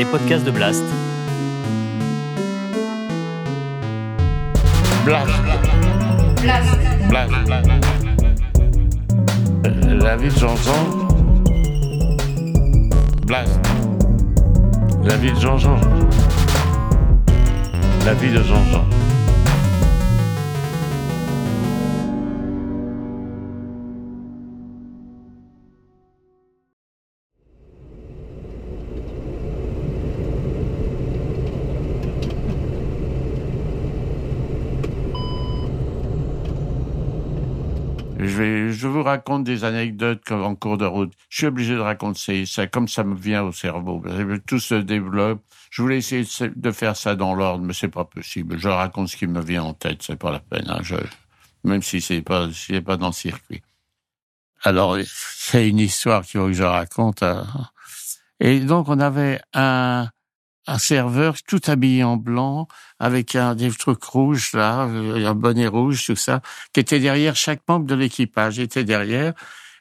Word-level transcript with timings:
les 0.00 0.06
podcasts 0.06 0.46
de 0.46 0.50
Blast. 0.50 0.82
Blast. 5.04 5.30
Blast. 6.40 6.68
Blast. 7.10 7.32
La 10.02 10.16
de 10.30 10.38
Jean-Jean. 10.38 10.82
Blast. 13.26 13.60
La 15.04 15.16
vie 15.18 15.32
de 15.32 15.38
Jean-Jean. 15.38 15.78
La 18.06 18.14
vie 18.14 18.30
de 18.30 18.42
Jean-Jean. 18.42 18.99
Je, 38.22 38.36
vais, 38.36 38.72
je 38.72 38.86
vous 38.86 39.02
raconte 39.02 39.44
des 39.44 39.64
anecdotes 39.64 40.30
en 40.30 40.54
cours 40.54 40.76
de 40.76 40.84
route. 40.84 41.12
Je 41.30 41.38
suis 41.38 41.46
obligé 41.46 41.74
de 41.74 41.80
raconter 41.80 42.44
ça 42.44 42.66
comme 42.66 42.86
ça 42.86 43.02
me 43.02 43.14
vient 43.14 43.42
au 43.44 43.52
cerveau. 43.52 44.02
Tout 44.46 44.58
se 44.58 44.74
développe. 44.74 45.42
Je 45.70 45.80
voulais 45.80 45.98
essayer 45.98 46.26
de 46.54 46.70
faire 46.70 46.96
ça 46.96 47.14
dans 47.14 47.34
l'ordre, 47.34 47.64
mais 47.64 47.72
c'est 47.72 47.88
pas 47.88 48.04
possible. 48.04 48.58
Je 48.58 48.68
raconte 48.68 49.08
ce 49.08 49.16
qui 49.16 49.26
me 49.26 49.40
vient 49.40 49.62
en 49.62 49.72
tête, 49.72 50.02
c'est 50.02 50.16
pas 50.18 50.30
la 50.30 50.40
peine. 50.40 50.68
Hein. 50.68 50.80
Je, 50.82 50.96
même 51.64 51.82
si 51.82 52.00
c'est 52.00 52.22
pas, 52.22 52.50
si 52.52 52.78
pas 52.80 52.96
dans 52.96 53.08
le 53.08 53.12
circuit. 53.12 53.62
Alors, 54.62 54.98
c'est 55.06 55.68
une 55.68 55.78
histoire 55.78 56.22
qu'il 56.22 56.40
faut 56.40 56.46
que 56.46 56.52
je 56.52 56.62
raconte. 56.62 57.22
Hein. 57.22 57.46
Et 58.40 58.60
donc, 58.60 58.88
on 58.88 59.00
avait 59.00 59.40
un, 59.54 60.08
un 60.66 60.78
serveur 60.78 61.36
tout 61.42 61.60
habillé 61.66 62.04
en 62.04 62.16
blanc, 62.16 62.68
avec 62.98 63.34
un 63.34 63.54
des 63.54 63.70
trucs 63.70 64.04
rouges 64.04 64.52
là, 64.52 64.86
euh, 64.86 65.26
un 65.26 65.34
bonnet 65.34 65.66
rouge, 65.66 66.04
tout 66.06 66.16
ça, 66.16 66.42
qui 66.72 66.80
était 66.80 67.00
derrière 67.00 67.36
chaque 67.36 67.62
membre 67.68 67.86
de 67.86 67.94
l'équipage, 67.94 68.58
était 68.58 68.84
derrière, 68.84 69.32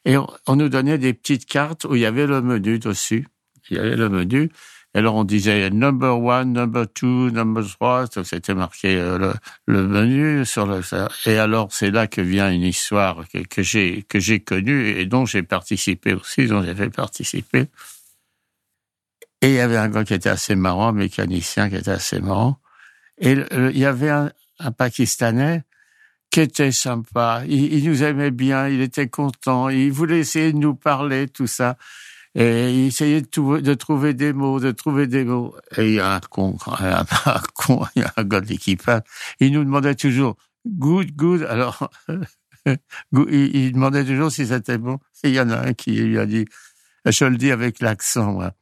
et 0.05 0.15
on, 0.17 0.55
nous 0.55 0.69
donnait 0.69 0.97
des 0.97 1.13
petites 1.13 1.45
cartes 1.45 1.85
où 1.85 1.95
il 1.95 2.01
y 2.01 2.05
avait 2.05 2.25
le 2.25 2.41
menu 2.41 2.79
dessus. 2.79 3.27
Il 3.69 3.77
y 3.77 3.79
avait 3.79 3.95
le 3.95 4.09
menu. 4.09 4.49
Et 4.95 4.99
alors 4.99 5.15
on 5.15 5.23
disait 5.23 5.69
number 5.69 6.19
one, 6.19 6.53
number 6.53 6.91
two, 6.91 7.29
number 7.29 7.63
trois, 7.63 8.05
c'était 8.23 8.55
marqué 8.55 8.95
euh, 8.95 9.19
le, 9.19 9.33
le, 9.67 9.87
menu 9.87 10.45
sur 10.45 10.65
le. 10.65 10.81
Et 11.27 11.37
alors 11.37 11.67
c'est 11.71 11.91
là 11.91 12.07
que 12.07 12.21
vient 12.21 12.51
une 12.51 12.63
histoire 12.63 13.27
que, 13.31 13.37
que 13.39 13.61
j'ai 13.61 14.03
que 14.09 14.19
j'ai 14.19 14.39
connue 14.39 14.87
et 14.87 15.05
dont 15.05 15.27
j'ai 15.27 15.43
participé 15.43 16.13
aussi, 16.13 16.47
dont 16.47 16.63
j'ai 16.63 16.73
fait 16.73 16.89
participer. 16.89 17.67
Et 19.41 19.49
il 19.49 19.53
y 19.53 19.59
avait 19.59 19.77
un 19.77 19.89
gars 19.89 20.03
qui 20.03 20.13
était 20.13 20.29
assez 20.29 20.55
marrant, 20.55 20.89
un 20.89 20.93
mécanicien 20.93 21.69
qui 21.69 21.75
était 21.75 21.91
assez 21.91 22.19
marrant. 22.19 22.59
Et 23.19 23.37
il 23.51 23.77
y 23.77 23.85
avait 23.85 24.09
un, 24.09 24.31
un 24.59 24.71
Pakistanais 24.71 25.63
qui 26.31 26.41
était 26.41 26.71
sympa. 26.71 27.43
Il, 27.47 27.73
il, 27.73 27.89
nous 27.89 28.03
aimait 28.03 28.31
bien, 28.31 28.67
il 28.67 28.81
était 28.81 29.07
content, 29.07 29.69
il 29.69 29.91
voulait 29.91 30.19
essayer 30.19 30.53
de 30.53 30.57
nous 30.57 30.75
parler, 30.75 31.27
tout 31.27 31.47
ça. 31.47 31.77
Et 32.35 32.71
il 32.71 32.87
essayait 32.87 33.21
de, 33.21 33.59
de 33.59 33.73
trouver 33.73 34.13
des 34.13 34.33
mots, 34.33 34.59
de 34.59 34.71
trouver 34.71 35.07
des 35.07 35.23
mots. 35.23 35.55
Et 35.77 35.87
il 35.87 35.93
y 35.95 35.99
a 35.99 36.15
un 36.15 36.19
con, 36.19 36.57
un, 36.67 37.05
un 37.25 37.41
con, 37.53 37.85
il 37.95 38.03
y 38.03 38.05
a 38.05 38.13
un 38.17 38.23
gars 38.23 38.41
de 38.41 38.47
l'équipage. 38.47 39.01
Il 39.39 39.53
nous 39.53 39.63
demandait 39.63 39.95
toujours 39.95 40.35
good, 40.67 41.11
good. 41.15 41.43
Alors, 41.43 41.89
il, 42.67 42.77
il 43.31 43.71
demandait 43.71 44.05
toujours 44.05 44.31
si 44.31 44.45
c'était 44.45 44.77
bon. 44.77 44.99
Et 45.23 45.29
il 45.29 45.35
y 45.35 45.41
en 45.41 45.49
a 45.49 45.67
un 45.67 45.73
qui 45.73 45.93
lui 45.93 46.19
a 46.19 46.25
dit, 46.25 46.45
je 47.05 47.25
le 47.25 47.37
dis 47.37 47.51
avec 47.51 47.79
l'accent, 47.79 48.33
moi. 48.33 48.53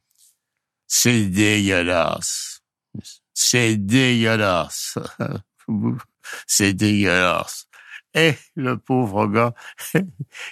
C'est 0.88 1.26
dégueulasse. 1.26 2.62
C'est 3.34 3.76
dégueulasse. 3.76 4.98
C'est 6.46 6.72
dégueulasse. 6.72 7.66
Et 8.14 8.34
le 8.56 8.78
pauvre 8.78 9.26
gars, 9.26 9.54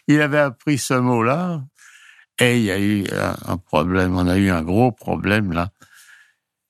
il 0.08 0.20
avait 0.20 0.38
appris 0.38 0.78
ce 0.78 0.94
mot-là, 0.94 1.62
et 2.38 2.58
il 2.58 2.64
y 2.64 2.70
a 2.70 2.78
eu 2.78 3.06
un 3.46 3.56
problème. 3.56 4.16
On 4.16 4.28
a 4.28 4.36
eu 4.36 4.50
un 4.50 4.62
gros 4.62 4.92
problème 4.92 5.52
là. 5.52 5.70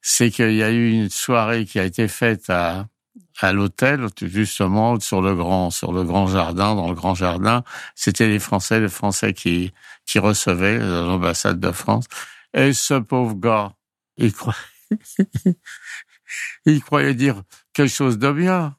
C'est 0.00 0.30
qu'il 0.30 0.54
y 0.54 0.62
a 0.62 0.70
eu 0.70 0.92
une 0.92 1.10
soirée 1.10 1.64
qui 1.66 1.80
a 1.80 1.84
été 1.84 2.08
faite 2.08 2.48
à 2.50 2.86
à 3.40 3.52
l'hôtel, 3.52 4.06
justement 4.22 4.98
sur 5.00 5.20
le 5.20 5.34
grand 5.34 5.70
sur 5.70 5.92
le 5.92 6.04
grand 6.04 6.26
jardin, 6.26 6.74
dans 6.74 6.88
le 6.88 6.94
grand 6.94 7.14
jardin. 7.14 7.64
C'était 7.94 8.28
les 8.28 8.38
Français, 8.38 8.80
les 8.80 8.88
Français 8.88 9.34
qui 9.34 9.72
qui 10.06 10.18
recevaient 10.18 10.78
l'ambassade 10.78 11.60
de 11.60 11.72
France. 11.72 12.06
Et 12.56 12.72
ce 12.72 12.94
pauvre 12.94 13.34
gars, 13.34 13.74
il 14.16 14.32
croyait, 14.32 14.58
il 16.64 16.82
croyait 16.82 17.14
dire 17.14 17.42
quelque 17.74 17.92
chose 17.92 18.18
de 18.18 18.32
bien. 18.32 18.76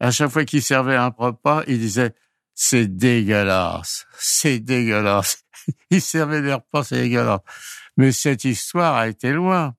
À 0.00 0.10
chaque 0.10 0.30
fois 0.30 0.46
qu'il 0.46 0.62
servait 0.62 0.96
un 0.96 1.08
repas, 1.16 1.62
il 1.66 1.78
disait 1.78 2.14
c'est 2.54 2.88
dégueulasse, 2.88 4.06
c'est 4.18 4.60
dégueulasse. 4.60 5.44
il 5.90 6.00
servait 6.00 6.40
des 6.40 6.54
repas, 6.54 6.84
c'est 6.84 7.02
dégueulasse. 7.02 7.40
Mais 7.98 8.12
cette 8.12 8.44
histoire 8.44 8.96
a 8.96 9.08
été 9.08 9.32
loin. 9.32 9.74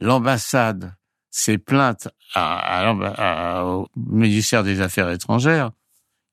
L'ambassade 0.00 0.96
s'est 1.30 1.58
plainte 1.58 2.08
à, 2.34 2.88
à, 2.88 3.64
au 3.64 3.88
ministère 3.94 4.64
des 4.64 4.80
Affaires 4.80 5.10
étrangères 5.10 5.70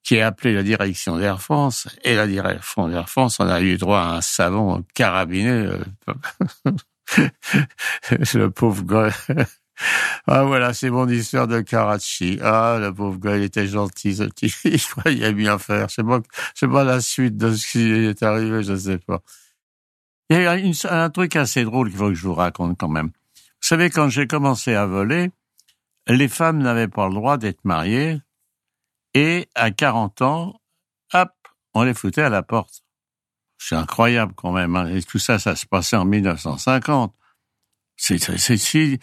qui 0.04 0.20
a 0.20 0.28
appelé 0.28 0.54
la 0.54 0.64
direction 0.64 1.18
d'Air 1.18 1.42
France. 1.42 1.88
Et 2.04 2.16
la 2.16 2.28
direction 2.28 2.88
d'Air 2.88 3.10
France, 3.10 3.40
on 3.40 3.48
a 3.48 3.62
eu 3.62 3.78
droit 3.78 4.00
à 4.00 4.16
un 4.16 4.22
savon 4.22 4.84
carabiné. 4.94 5.50
Euh, 5.50 5.84
le 8.34 8.48
pauvre 8.50 8.84
gars. 8.84 9.14
Ah 10.28 10.44
voilà, 10.44 10.74
c'est 10.74 10.90
mon 10.90 11.08
histoire 11.08 11.48
de 11.48 11.62
Karachi. 11.62 12.40
Ah, 12.42 12.78
le 12.80 12.94
pauvre 12.94 13.18
gars, 13.18 13.38
il 13.38 13.44
était 13.44 13.68
gentil, 13.68 14.16
ce 14.16 14.24
petit. 14.24 14.54
Il 14.66 14.80
croyait 14.80 15.34
bien 15.34 15.58
faire. 15.58 15.90
Je 15.90 15.96
sais 15.96 16.04
pas, 16.04 16.20
je 16.54 16.60
sais 16.60 16.68
pas 16.68 16.84
la 16.84 17.02
suite 17.02 17.38
de 17.38 17.54
ce 17.54 17.68
qui 17.72 17.92
est 17.92 18.22
arrivé, 18.24 18.64
je 18.64 18.76
sais 18.76 19.00
pas. 19.00 19.22
Il 20.30 20.42
y 20.42 20.48
a 20.48 20.56
une, 20.56 20.74
un 20.90 21.10
truc 21.10 21.36
assez 21.36 21.64
drôle 21.64 21.90
qu'il 21.90 21.98
faut 21.98 22.10
que 22.10 22.14
je 22.14 22.28
vous 22.28 22.36
raconte 22.36 22.78
quand 22.78 22.88
même. 22.88 23.08
Vous 23.08 23.68
savez, 23.68 23.90
quand 23.90 24.10
j'ai 24.10 24.28
commencé 24.28 24.76
à 24.76 24.86
voler, 24.86 25.32
les 26.08 26.28
femmes 26.28 26.60
n'avaient 26.60 26.88
pas 26.88 27.08
le 27.08 27.16
droit 27.16 27.38
d'être 27.38 27.64
mariées 27.66 28.22
et 29.14 29.48
à 29.56 29.72
40 29.72 30.22
ans, 30.22 30.62
hop, 31.14 31.32
on 31.74 31.84
les 31.84 31.94
foutait 31.94 32.22
à 32.22 32.30
la 32.30 32.44
porte. 32.44 32.84
C'est 33.58 33.76
incroyable 33.76 34.34
quand 34.36 34.52
même. 34.52 34.76
Hein. 34.76 34.88
Et 34.96 35.04
tout 35.04 35.20
ça, 35.20 35.38
ça 35.40 35.56
se 35.56 35.66
passait 35.66 35.96
en 35.96 36.06
1950. 36.06 37.14
C'est, 37.96 38.18
si, 38.58 38.96
vous 38.96 38.98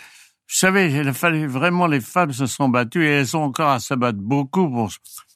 savez, 0.48 0.92
il 0.92 1.12
fallait 1.12 1.46
vraiment 1.46 1.86
les 1.86 2.00
femmes 2.00 2.32
se 2.32 2.46
sont 2.46 2.68
battues 2.68 3.04
et 3.04 3.10
elles 3.10 3.36
ont 3.36 3.44
encore 3.44 3.70
à 3.70 3.78
se 3.78 3.94
battre 3.94 4.18
beaucoup 4.18 4.68
pour, 4.68 4.90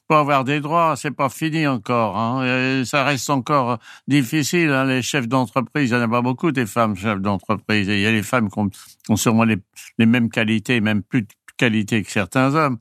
pour 0.07 0.17
avoir 0.17 0.43
des 0.43 0.59
droits. 0.59 0.95
C'est 0.97 1.11
pas 1.11 1.29
fini 1.29 1.65
encore. 1.65 2.17
Hein. 2.17 2.83
Ça 2.83 3.05
reste 3.05 3.29
encore 3.29 3.79
difficile. 4.07 4.69
Hein. 4.71 4.85
Les 4.85 5.01
chefs 5.01 5.29
d'entreprise, 5.29 5.91
il 5.91 5.95
n'y 5.95 6.01
en 6.01 6.05
a 6.05 6.09
pas 6.09 6.21
beaucoup 6.21 6.51
des 6.51 6.65
femmes 6.65 6.97
chefs 6.97 7.21
d'entreprise. 7.21 7.87
il 7.87 7.99
y 7.99 8.05
a 8.05 8.11
les 8.11 8.23
femmes 8.23 8.49
qui 8.49 8.59
ont, 8.59 8.69
qui 8.69 9.11
ont 9.11 9.15
sûrement 9.15 9.45
les, 9.45 9.57
les 9.97 10.05
mêmes 10.05 10.29
qualités, 10.29 10.81
même 10.81 11.01
plus 11.01 11.21
de 11.21 11.27
qualités 11.57 12.03
que 12.03 12.11
certains 12.11 12.53
hommes. 12.55 12.79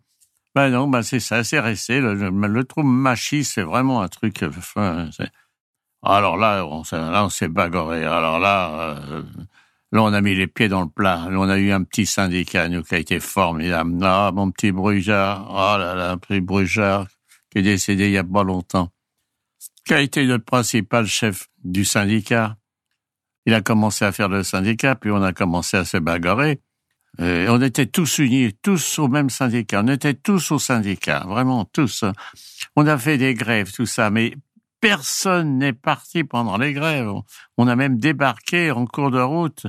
Ben 0.55 0.69
non, 0.69 0.87
ben 0.87 1.03
c'est 1.03 1.21
ça, 1.21 1.45
c'est 1.45 1.61
resté. 1.61 2.01
Le, 2.01 2.15
le 2.15 2.65
trou 2.65 2.83
machiste, 2.83 3.55
c'est 3.55 3.63
vraiment 3.63 4.03
un 4.03 4.09
truc. 4.09 4.43
Enfin, 4.43 5.09
alors 6.03 6.37
là, 6.37 6.67
on, 6.67 6.83
là, 6.93 7.25
on 7.25 7.29
s'est 7.31 7.49
bagarré. 7.49 8.05
Alors 8.05 8.39
là, 8.39 8.99
euh, 9.09 9.23
là, 9.93 10.03
on 10.03 10.13
a 10.13 10.21
mis 10.21 10.35
les 10.35 10.49
pieds 10.49 10.69
dans 10.69 10.83
le 10.83 10.89
plat. 10.89 11.29
Là, 11.31 11.39
on 11.39 11.49
a 11.49 11.59
eu 11.59 11.71
un 11.71 11.85
petit 11.85 12.07
syndicat, 12.07 12.69
nous, 12.69 12.83
qui 12.83 12.95
a 12.95 12.99
été 12.99 13.21
formidable. 13.21 13.99
Ah, 14.03 14.31
mon 14.35 14.51
petit 14.51 14.73
Brujard. 14.73 15.47
Oh 15.51 15.79
là 15.79 15.95
là, 15.95 16.11
un 16.11 16.19
petit 16.19 16.41
Brujard, 16.41 17.07
qui 17.51 17.59
est 17.59 17.63
décédé 17.63 18.07
il 18.07 18.13
y 18.13 18.19
a 18.19 18.25
pas 18.25 18.43
longtemps. 18.43 18.91
Qui 19.87 19.95
a 19.95 20.01
été 20.01 20.27
notre 20.27 20.45
principal 20.45 21.07
chef 21.07 21.49
du 21.65 21.85
syndicat. 21.85 22.57
Il 23.47 23.55
a 23.55 23.61
commencé 23.61 24.05
à 24.05 24.13
faire 24.13 24.29
le 24.29 24.43
syndicat, 24.43 24.97
puis 24.97 25.11
on 25.11 25.23
a 25.23 25.33
commencé 25.33 25.77
à 25.77 25.85
se 25.85 25.97
bagarrer. 25.97 26.61
Et 27.19 27.47
on 27.49 27.61
était 27.61 27.87
tous 27.87 28.19
unis, 28.19 28.55
tous 28.63 28.99
au 28.99 29.09
même 29.09 29.29
syndicat. 29.29 29.83
On 29.85 29.89
était 29.89 30.15
tous 30.15 30.51
au 30.51 30.59
syndicat, 30.59 31.25
vraiment 31.29 31.65
tous. 31.65 32.05
On 32.75 32.87
a 32.87 32.97
fait 32.97 33.19
des 33.19 33.35
grèves, 33.35 33.71
tout 33.73 33.87
ça, 33.87 34.11
mais 34.11 34.35
personne 34.81 35.59
n'est 35.59 35.75
parti 35.75 36.25
pendant 36.25 36.57
les 36.57 36.73
grèves. 36.73 37.11
On 37.59 37.69
a 37.69 37.77
même 37.77 37.99
débarqué 37.99 38.71
en 38.71 38.87
cours 38.87 39.11
de 39.11 39.21
route. 39.21 39.67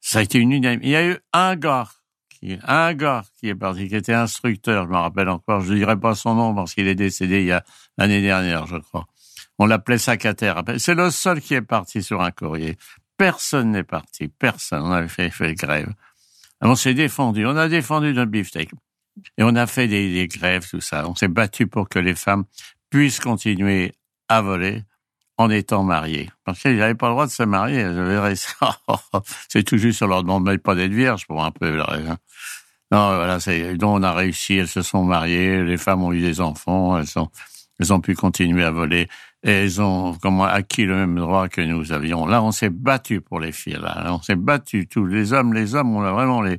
Ça 0.00 0.18
a 0.20 0.22
été 0.22 0.38
une 0.38 0.52
unanime. 0.52 0.80
Il 0.82 0.90
y 0.90 0.96
a 0.96 1.06
eu 1.06 1.18
un 1.32 1.56
gars, 1.56 1.88
qui, 2.28 2.58
un 2.64 2.94
gars 2.94 3.24
qui 3.38 3.48
est 3.48 3.54
parti, 3.54 3.88
qui 3.88 3.96
était 3.96 4.12
instructeur, 4.12 4.84
je 4.84 4.90
me 4.90 4.96
rappelle 4.96 5.28
encore, 5.28 5.60
je 5.60 5.72
ne 5.72 5.78
dirai 5.78 5.98
pas 5.98 6.14
son 6.14 6.34
nom 6.34 6.54
parce 6.54 6.74
qu'il 6.74 6.86
est 6.86 6.94
décédé 6.94 7.40
il 7.40 7.46
y 7.46 7.52
a 7.52 7.64
l'année 7.96 8.22
dernière, 8.22 8.66
je 8.66 8.76
crois. 8.76 9.06
On 9.58 9.66
l'appelait 9.66 9.98
Sacataire. 9.98 10.62
C'est 10.78 10.94
le 10.94 11.10
seul 11.10 11.40
qui 11.40 11.54
est 11.54 11.62
parti 11.62 12.02
sur 12.02 12.20
un 12.20 12.30
courrier. 12.30 12.76
Personne 13.16 13.70
n'est 13.70 13.84
parti, 13.84 14.28
personne. 14.28 14.82
On 14.82 14.92
avait 14.92 15.08
fait, 15.08 15.30
fait 15.30 15.54
grève. 15.54 15.92
On 16.60 16.74
s'est 16.74 16.94
défendu, 16.94 17.46
on 17.46 17.56
a 17.56 17.68
défendu 17.68 18.12
notre 18.12 18.30
beefsteak. 18.30 18.70
Et 19.38 19.42
on 19.42 19.54
a 19.56 19.66
fait 19.66 19.88
des, 19.88 20.12
des 20.12 20.26
grèves, 20.28 20.68
tout 20.68 20.80
ça. 20.80 21.08
On 21.08 21.14
s'est 21.14 21.28
battu 21.28 21.66
pour 21.66 21.88
que 21.88 21.98
les 21.98 22.14
femmes 22.14 22.44
puissent 22.90 23.20
continuer 23.20 23.92
à 24.28 24.42
voler, 24.42 24.82
en 25.38 25.50
étant 25.50 25.82
marié. 25.82 26.30
Parce 26.44 26.60
qu'il 26.60 26.76
n'avait 26.76 26.94
pas 26.94 27.08
le 27.08 27.12
droit 27.12 27.26
de 27.26 27.30
se 27.30 27.42
marier. 27.42 27.82
Je 27.82 28.00
verrais 28.00 28.34
C'est 29.48 29.62
tout 29.62 29.76
juste 29.76 29.98
sur 29.98 30.08
leur 30.08 30.22
demande 30.22 30.56
pas 30.58 30.74
d'être 30.74 30.92
vierge 30.92 31.26
pour 31.26 31.44
un 31.44 31.50
peu. 31.50 31.80
Hein. 31.80 32.16
Non, 32.90 33.16
voilà, 33.16 33.40
c'est, 33.40 33.76
donc 33.76 33.98
on 33.98 34.02
a 34.02 34.12
réussi, 34.12 34.54
elles 34.54 34.68
se 34.68 34.82
sont 34.82 35.02
mariées, 35.02 35.64
les 35.64 35.76
femmes 35.76 36.04
ont 36.04 36.12
eu 36.12 36.20
des 36.20 36.40
enfants, 36.40 36.96
elles 36.98 37.08
elles 37.78 37.92
ont 37.92 38.00
pu 38.00 38.14
continuer 38.14 38.64
à 38.64 38.70
voler, 38.70 39.08
et 39.46 39.50
elles 39.50 39.80
ont 39.80 40.12
acquis 40.42 40.84
le 40.84 40.96
même 40.96 41.16
droit 41.16 41.48
que 41.48 41.60
nous 41.60 41.92
avions. 41.92 42.26
Là, 42.26 42.42
on 42.42 42.50
s'est 42.50 42.68
battu 42.68 43.20
pour 43.20 43.40
les 43.40 43.52
filles, 43.52 43.78
là. 43.80 44.12
on 44.12 44.20
s'est 44.20 44.36
battu, 44.36 44.86
tous 44.86 45.06
les 45.06 45.32
hommes, 45.32 45.54
les 45.54 45.74
hommes, 45.74 45.94
on 45.96 46.02
a 46.02 46.12
vraiment 46.12 46.42
les, 46.42 46.58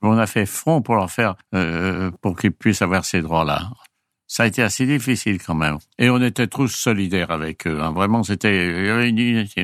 on 0.00 0.16
a 0.16 0.26
fait 0.26 0.46
front 0.46 0.80
pour 0.80 0.94
leur 0.94 1.10
faire, 1.10 1.34
euh, 1.54 2.10
pour 2.22 2.36
qu'ils 2.36 2.52
puissent 2.52 2.82
avoir 2.82 3.04
ces 3.04 3.20
droits-là 3.20 3.70
ça 4.30 4.44
a 4.44 4.46
été 4.46 4.62
assez 4.62 4.86
difficile 4.86 5.42
quand 5.42 5.56
même. 5.56 5.78
Et 5.98 6.08
on 6.08 6.22
était 6.22 6.46
tous 6.46 6.68
solidaires 6.68 7.32
avec 7.32 7.66
eux. 7.66 7.80
Hein. 7.82 7.90
Vraiment, 7.90 8.22
c'était 8.22 8.88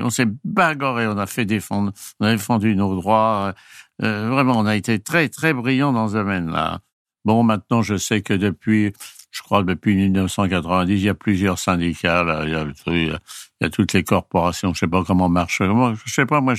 on 0.02 0.10
s'est 0.10 0.26
bagarré, 0.42 1.06
on 1.06 1.16
a 1.18 1.26
fait 1.26 1.44
défendre, 1.44 1.92
on 2.18 2.26
a 2.26 2.32
défendu 2.32 2.74
nos 2.74 2.96
droits. 2.96 3.54
Euh, 4.02 4.28
vraiment, 4.28 4.58
on 4.58 4.66
a 4.66 4.74
été 4.74 4.98
très 4.98 5.28
très 5.28 5.52
brillants 5.52 5.92
dans 5.92 6.08
ce 6.08 6.14
domaine-là. 6.14 6.80
Bon, 7.24 7.44
maintenant, 7.44 7.82
je 7.82 7.96
sais 7.96 8.22
que 8.22 8.34
depuis, 8.34 8.92
je 9.36 9.42
crois 9.42 9.62
depuis 9.62 9.94
1990, 9.96 10.94
il 10.94 11.00
y 11.00 11.08
a 11.10 11.14
plusieurs 11.14 11.58
syndicats. 11.58 12.24
Là, 12.24 12.44
il, 12.46 13.18
y 13.60 13.64
a, 13.64 13.70
toutes 13.70 13.92
les 13.92 14.02
corporations. 14.02 14.72
Je 14.72 14.78
sais 14.78 14.86
pas 14.86 15.04
comment 15.04 15.28
marche. 15.28 15.60
Moi, 15.60 15.92
je 16.06 16.10
sais 16.10 16.24
pas. 16.24 16.40
Moi, 16.40 16.54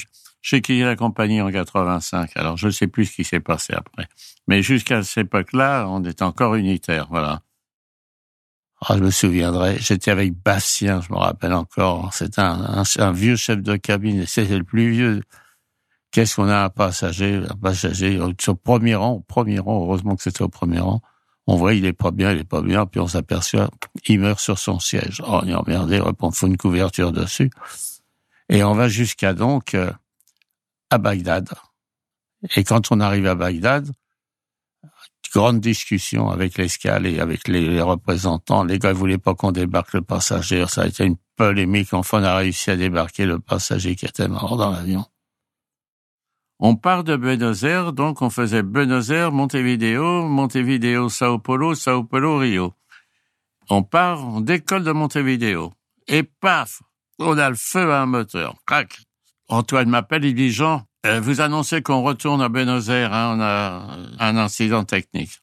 y 0.52 0.84
a 0.84 0.86
la 0.86 0.96
compagnie 0.96 1.42
en 1.42 1.52
85. 1.52 2.32
Alors, 2.36 2.56
je 2.56 2.68
ne 2.68 2.72
sais 2.72 2.86
plus 2.86 3.06
ce 3.06 3.16
qui 3.16 3.24
s'est 3.24 3.40
passé 3.40 3.74
après. 3.74 4.08
Mais 4.48 4.62
jusqu'à 4.62 5.02
cette 5.02 5.26
époque-là, 5.26 5.88
on 5.90 6.04
est 6.04 6.22
encore 6.22 6.54
unitaire. 6.54 7.08
Voilà. 7.10 7.42
Ah, 8.86 8.96
je 8.96 9.04
me 9.04 9.10
souviendrai, 9.10 9.78
j'étais 9.80 10.12
avec 10.12 10.34
Bastien, 10.36 11.02
je 11.02 11.12
me 11.12 11.18
rappelle 11.18 11.54
encore. 11.54 12.14
C'était 12.14 12.42
un, 12.42 13.12
vieux 13.12 13.36
chef 13.36 13.60
de 13.60 13.76
cabine, 13.76 14.28
c'était 14.28 14.56
le 14.56 14.64
plus 14.64 14.92
vieux. 14.92 15.24
Qu'est-ce 16.12 16.36
qu'on 16.36 16.48
a 16.48 16.66
un 16.66 16.70
passager, 16.70 17.42
un 17.50 17.56
passager 17.56 18.20
au 18.20 18.56
premier 18.56 18.94
rang, 18.94 19.14
au 19.14 19.20
premier 19.22 19.58
rang, 19.58 19.82
heureusement 19.82 20.16
que 20.16 20.22
c'était 20.22 20.44
au 20.44 20.50
premier 20.50 20.80
rang. 20.80 21.02
On 21.48 21.56
voit, 21.56 21.74
il 21.74 21.86
est 21.86 21.94
pas 21.94 22.12
bien, 22.12 22.34
il 22.34 22.40
est 22.40 22.44
pas 22.44 22.62
bien, 22.62 22.86
puis 22.86 23.00
on 23.00 23.08
s'aperçoit, 23.08 23.70
il 24.06 24.20
meurt 24.20 24.40
sur 24.40 24.60
son 24.60 24.80
siège. 24.80 25.22
Oh, 25.26 25.40
on 25.42 25.48
est 25.48 25.56
emmerdé, 25.56 26.02
on 26.02 26.32
faut 26.32 26.48
une 26.48 26.58
couverture 26.58 27.12
dessus. 27.12 27.50
Et 28.50 28.64
on 28.64 28.74
va 28.74 28.90
jusqu'à 28.90 29.34
donc 29.34 29.74
euh, 29.74 29.92
à 30.90 30.98
Bagdad. 30.98 31.50
Et 32.56 32.64
quand 32.64 32.92
on 32.92 33.00
arrive 33.00 33.28
à 33.28 33.36
Bagdad, 33.36 33.90
grande 35.34 35.60
discussion 35.60 36.30
avec 36.30 36.58
l'escale 36.58 37.06
et 37.06 37.20
avec 37.20 37.48
les, 37.48 37.82
représentants. 37.82 38.64
Les 38.64 38.80
gars 38.80 38.94
voulaient 38.94 39.18
pas 39.18 39.36
qu'on 39.36 39.52
débarque 39.52 39.94
le 39.94 40.02
passager. 40.02 40.66
Ça 40.68 40.84
a 40.84 40.88
été 40.88 41.06
une 41.06 41.18
polémique. 41.36 41.94
Enfin, 41.94 42.22
on 42.22 42.24
a 42.24 42.36
réussi 42.36 42.72
à 42.72 42.76
débarquer 42.76 43.26
le 43.26 43.40
passager 43.40 43.96
qui 43.96 44.06
était 44.06 44.28
mort 44.28 44.58
dans 44.58 44.72
l'avion. 44.72 45.06
On 46.60 46.76
part 46.76 47.04
de 47.04 47.16
Buenos 47.16 47.64
Aires, 47.64 47.94
donc 47.94 48.24
on 48.24 48.32
faisait 48.32 48.64
Buenos 48.64 49.12
Aires, 49.12 49.32
Montevideo, 49.32 50.24
Montevideo, 50.28 51.08
Sao 51.08 51.38
Paulo, 51.38 51.76
Sao 51.76 52.04
Paulo, 52.04 52.40
Rio. 52.40 52.74
On 53.70 53.84
part, 53.84 54.26
on 54.26 54.42
décolle 54.42 54.84
de 54.84 54.92
Montevideo. 54.92 55.72
Et 56.08 56.24
paf, 56.24 56.82
on 57.20 57.38
a 57.38 57.50
le 57.50 57.56
feu 57.56 57.92
à 57.92 58.02
un 58.02 58.06
moteur. 58.08 58.56
Crac. 58.66 58.98
Antoine 59.50 59.90
m'appelle, 59.90 60.26
il 60.26 60.34
dit 60.34 60.52
Jean, 60.52 60.84
euh, 61.06 61.22
vous 61.22 61.42
annoncez 61.42 61.82
qu'on 61.82 62.02
retourne 62.02 62.42
à 62.42 62.50
Buenos 62.50 62.90
Aires, 62.90 63.14
hein, 63.14 63.36
on 63.38 63.42
a 63.42 64.26
un 64.26 64.38
incident 64.38 64.84
technique. 64.84 65.40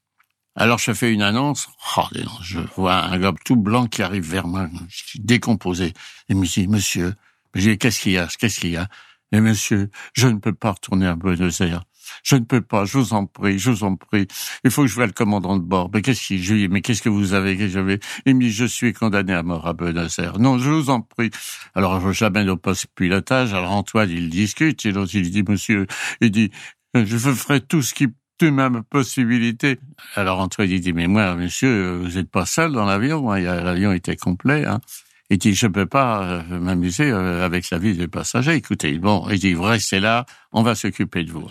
Alors 0.56 0.78
je 0.78 0.92
fais 0.92 1.12
une 1.12 1.22
annonce, 1.22 1.68
oh, 1.96 2.02
je 2.42 2.60
vois 2.76 3.02
un 3.04 3.18
gars 3.18 3.32
tout 3.44 3.56
blanc 3.56 3.86
qui 3.86 4.02
arrive 4.02 4.28
vers 4.28 4.46
moi, 4.46 4.68
décomposé. 5.16 5.94
Il 6.28 6.36
me 6.36 6.46
dit, 6.46 6.68
monsieur, 6.68 7.14
qu'est-ce 7.54 8.00
qu'il 8.00 8.12
y 8.12 8.18
a, 8.18 8.28
qu'est-ce 8.38 8.60
qu'il 8.60 8.70
y 8.70 8.76
a? 8.76 8.88
Et 9.34 9.40
monsieur, 9.40 9.90
je 10.12 10.28
ne 10.28 10.38
peux 10.38 10.52
pas 10.52 10.70
retourner 10.70 11.08
à 11.08 11.16
Buenos 11.16 11.60
Aires. 11.60 11.82
Je 12.22 12.36
ne 12.36 12.44
peux 12.44 12.60
pas, 12.60 12.84
je 12.84 12.98
vous 12.98 13.14
en 13.14 13.26
prie, 13.26 13.58
je 13.58 13.72
vous 13.72 13.82
en 13.82 13.96
prie. 13.96 14.28
Il 14.62 14.70
faut 14.70 14.82
que 14.82 14.88
je 14.88 14.94
voie 14.94 15.06
le 15.06 15.12
commandant 15.12 15.56
de 15.56 15.64
bord. 15.64 15.90
Mais 15.92 16.02
qu'est-ce 16.02 16.24
qu'il, 16.24 16.40
je 16.40 16.68
mais 16.68 16.82
qu'est-ce 16.82 17.02
que 17.02 17.08
vous 17.08 17.34
avez, 17.34 17.56
que 17.56 17.66
j'avais? 17.66 17.98
Il 18.26 18.36
me 18.36 18.42
dit, 18.42 18.52
je 18.52 18.64
suis 18.64 18.92
condamné 18.92 19.32
à 19.32 19.42
mort 19.42 19.66
à 19.66 19.72
Buenos 19.72 20.20
Aires. 20.20 20.38
Non, 20.38 20.58
je 20.58 20.70
vous 20.70 20.88
en 20.88 21.00
prie. 21.00 21.30
Alors, 21.74 22.12
j'amène 22.12 22.48
au 22.48 22.56
poste 22.56 22.86
pilotage. 22.94 23.52
Alors, 23.54 23.72
Antoine, 23.72 24.08
il 24.08 24.30
discute. 24.30 24.86
Et 24.86 24.90
il 24.90 25.30
dit, 25.32 25.42
monsieur, 25.42 25.88
il 26.20 26.30
dit, 26.30 26.52
je 26.94 27.16
ferai 27.16 27.60
tout 27.60 27.82
ce 27.82 27.92
qui 27.92 28.06
tout 28.38 28.52
même 28.52 28.84
possibilité. 28.84 29.80
Alors 30.16 30.40
Antoine 30.40 30.68
il 30.68 30.80
dit 30.80 30.92
mais 30.92 31.06
moi 31.06 31.36
monsieur 31.36 31.98
vous 31.98 32.16
n'êtes 32.16 32.30
pas 32.32 32.46
seul 32.46 32.72
dans 32.72 32.84
l'avion, 32.84 33.30
hein. 33.30 33.38
l'avion 33.40 33.92
était 33.92 34.16
complet. 34.16 34.64
Hein. 34.64 34.80
Il 35.34 35.38
dit 35.38 35.52
je 35.52 35.66
peux 35.66 35.86
pas 35.86 36.22
euh, 36.22 36.60
m'amuser 36.60 37.10
euh, 37.10 37.44
avec 37.44 37.68
la 37.70 37.78
vie 37.78 37.96
des 37.96 38.06
passagers. 38.06 38.54
Écoutez 38.54 38.96
bon, 38.98 39.28
il 39.30 39.40
dit 39.40 39.52
vous 39.52 39.64
restez 39.64 39.98
là, 39.98 40.26
on 40.52 40.62
va 40.62 40.76
s'occuper 40.76 41.24
de 41.24 41.32
vous. 41.32 41.44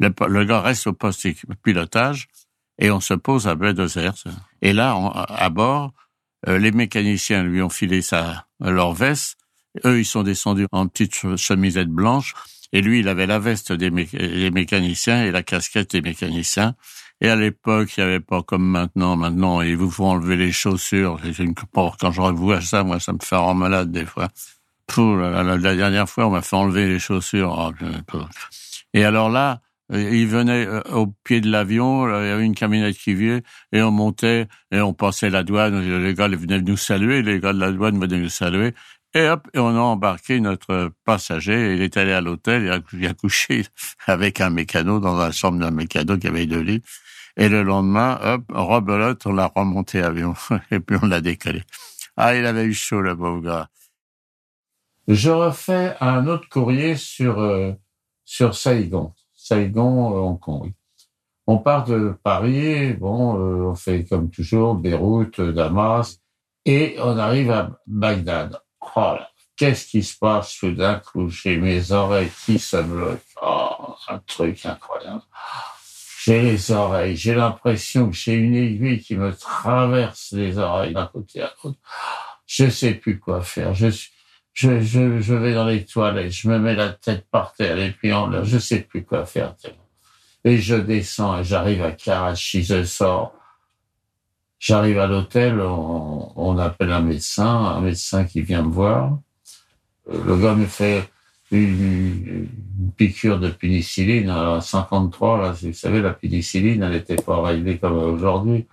Le, 0.00 0.44
gars 0.44 0.60
reste 0.60 0.88
au 0.88 0.92
poste 0.92 1.24
de 1.24 1.54
pilotage 1.62 2.26
et 2.80 2.90
on 2.90 2.98
se 2.98 3.14
pose 3.14 3.46
à 3.46 3.54
Buenos. 3.54 3.96
Et 4.60 4.72
là, 4.72 4.96
à 5.28 5.50
bord, 5.50 5.92
euh, 6.48 6.58
les 6.58 6.72
mécaniciens 6.72 7.44
lui 7.44 7.62
ont 7.62 7.68
filé 7.68 8.02
sa, 8.02 8.48
leur 8.58 8.92
veste. 8.92 9.38
Eux, 9.84 10.00
ils 10.00 10.04
sont 10.04 10.24
descendus 10.24 10.66
en 10.72 10.88
petite 10.88 11.36
chemisette 11.36 11.90
blanche. 11.90 12.34
Et 12.72 12.82
lui, 12.82 13.00
il 13.00 13.08
avait 13.08 13.26
la 13.26 13.38
veste 13.38 13.72
des, 13.72 13.90
mécaniciens 13.90 15.24
et 15.24 15.30
la 15.30 15.42
casquette 15.42 15.92
des 15.92 16.02
mécaniciens. 16.02 16.74
Et 17.20 17.28
à 17.28 17.36
l'époque, 17.36 17.96
il 17.96 18.00
n'y 18.00 18.10
avait 18.10 18.20
pas 18.20 18.42
comme 18.42 18.66
maintenant. 18.66 19.16
Maintenant, 19.16 19.60
ils 19.60 19.76
vous 19.76 19.90
font 19.90 20.10
enlever 20.10 20.36
les 20.36 20.52
chaussures. 20.52 21.18
Une... 21.38 21.54
Quand 21.54 22.12
je 22.12 22.20
revois 22.20 22.60
ça, 22.60 22.84
moi, 22.84 23.00
ça 23.00 23.12
me 23.12 23.18
fait 23.22 23.36
rendre 23.36 23.60
malade 23.60 23.90
des 23.90 24.06
fois. 24.06 24.28
la, 24.96 25.42
la, 25.42 25.76
dernière 25.76 26.08
fois, 26.08 26.26
on 26.26 26.30
m'a 26.30 26.42
fait 26.42 26.56
enlever 26.56 26.86
les 26.86 26.98
chaussures. 26.98 27.74
Oh, 27.74 28.18
et 28.94 29.04
alors 29.04 29.30
là, 29.30 29.60
euh, 29.92 30.10
il 30.12 30.26
venait 30.26 30.66
euh, 30.66 30.82
au 30.92 31.06
pied 31.24 31.40
de 31.40 31.50
l'avion, 31.50 32.06
il 32.06 32.26
y 32.26 32.30
avait 32.30 32.44
une 32.44 32.54
camionnette 32.54 32.96
qui 32.96 33.14
vient, 33.14 33.40
et 33.72 33.82
on 33.82 33.90
montait, 33.90 34.46
et 34.70 34.80
on 34.80 34.94
passait 34.94 35.30
la 35.30 35.42
douane, 35.42 35.80
les 35.80 36.14
gars 36.14 36.28
venaient 36.28 36.60
nous 36.60 36.76
saluer, 36.76 37.22
les 37.22 37.40
gars 37.40 37.52
de 37.52 37.58
la 37.58 37.72
douane 37.72 37.98
venaient 37.98 38.18
nous 38.18 38.28
saluer, 38.28 38.74
et 39.14 39.28
hop, 39.28 39.48
on 39.54 39.74
a 39.76 39.80
embarqué 39.80 40.40
notre 40.40 40.92
passager, 41.04 41.74
il 41.74 41.82
est 41.82 41.96
allé 41.96 42.12
à 42.12 42.20
l'hôtel, 42.20 42.82
il 42.92 43.06
a, 43.06 43.14
couché 43.14 43.66
avec 44.06 44.40
un 44.40 44.50
mécano 44.50 45.00
dans 45.00 45.16
la 45.16 45.32
chambre 45.32 45.58
d'un 45.58 45.70
mécano 45.70 46.16
qui 46.16 46.28
avait 46.28 46.46
deux 46.46 46.60
lits, 46.60 46.82
et 47.36 47.48
le 47.48 47.62
lendemain, 47.62 48.18
hop, 48.22 48.42
rebelote, 48.50 49.26
on 49.26 49.32
l'a 49.32 49.50
remonté 49.54 50.02
avion, 50.02 50.34
et 50.70 50.80
puis 50.80 50.96
on 51.02 51.06
l'a 51.06 51.20
décalé. 51.20 51.62
Ah, 52.16 52.36
il 52.36 52.46
avait 52.46 52.64
eu 52.64 52.74
chaud, 52.74 53.00
le 53.00 53.14
beau 53.14 53.40
gars. 53.40 53.68
Je 55.08 55.30
refais 55.30 55.96
un 56.00 56.26
autre 56.26 56.48
courrier 56.48 56.94
sur, 56.96 57.40
euh, 57.40 57.72
sur 58.24 58.54
Saigon. 58.54 59.12
Saigon, 59.34 60.14
euh, 60.14 60.20
Hong 60.20 60.38
Kong. 60.38 60.72
On 61.46 61.58
part 61.58 61.84
de 61.84 62.14
Paris, 62.22 62.92
bon, 62.92 63.36
euh, 63.36 63.70
on 63.70 63.74
fait 63.74 64.04
comme 64.04 64.30
toujours 64.30 64.76
Beyrouth, 64.76 65.40
Damas, 65.40 66.20
et 66.64 66.96
on 67.00 67.18
arrive 67.18 67.50
à 67.50 67.80
Bagdad. 67.88 68.60
Oh 68.96 69.16
qu'est-ce 69.60 69.86
qui 69.86 70.02
se 70.02 70.16
passe 70.18 70.56
tout 70.58 70.72
d'un 70.72 70.94
coup 70.94 71.28
J'ai 71.28 71.58
mes 71.58 71.92
oreilles 71.92 72.30
qui 72.46 72.58
se 72.58 72.78
bloquent? 72.78 73.20
Oh, 73.42 73.94
un 74.08 74.18
truc 74.20 74.64
incroyable. 74.64 75.22
J'ai 76.24 76.40
les 76.40 76.70
oreilles, 76.70 77.16
j'ai 77.16 77.34
l'impression 77.34 78.08
que 78.08 78.16
j'ai 78.16 78.34
une 78.34 78.54
aiguille 78.54 79.00
qui 79.00 79.16
me 79.16 79.34
traverse 79.34 80.32
les 80.32 80.56
oreilles 80.56 80.94
d'un 80.94 81.06
côté 81.06 81.42
à 81.42 81.52
l'autre. 81.62 81.78
Je 82.46 82.70
sais 82.70 82.94
plus 82.94 83.18
quoi 83.18 83.42
faire. 83.42 83.74
Je 83.74 83.90
vais 84.68 85.54
dans 85.54 85.66
les 85.66 85.84
toilettes, 85.84 86.32
je 86.32 86.48
me 86.48 86.58
mets 86.58 86.74
la 86.74 86.90
tête 86.90 87.26
par 87.30 87.52
terre 87.52 87.78
et 87.78 87.92
puis 87.92 88.12
en 88.12 88.28
l'air, 88.28 88.44
je 88.44 88.58
sais 88.58 88.80
plus 88.80 89.04
quoi 89.04 89.26
faire. 89.26 89.54
Et 90.44 90.56
je 90.56 90.74
descends 90.74 91.38
et 91.38 91.44
j'arrive 91.44 91.82
à 91.82 91.92
Karachi, 91.92 92.64
je 92.64 92.82
sors. 92.84 93.34
J'arrive 94.60 94.98
à 95.00 95.08
l'hôtel, 95.08 95.60
on, 95.60 96.32
on, 96.36 96.58
appelle 96.58 96.92
un 96.92 97.00
médecin, 97.00 97.48
un 97.48 97.80
médecin 97.80 98.24
qui 98.24 98.42
vient 98.42 98.62
me 98.62 98.70
voir. 98.70 99.18
Le 100.06 100.36
gars 100.36 100.54
me 100.54 100.66
fait 100.66 101.10
une, 101.50 102.46
piqûre 102.96 103.40
de 103.40 103.48
pénicilline 103.48 104.30
à 104.30 104.60
53. 104.60 105.42
Là, 105.42 105.54
vous 105.60 105.72
savez, 105.72 106.00
la 106.00 106.12
pénicilline, 106.12 106.82
elle 106.82 106.92
n'était 106.92 107.16
pas 107.16 107.42
réglée 107.42 107.78
comme 107.78 107.96
aujourd'hui. 107.96 108.66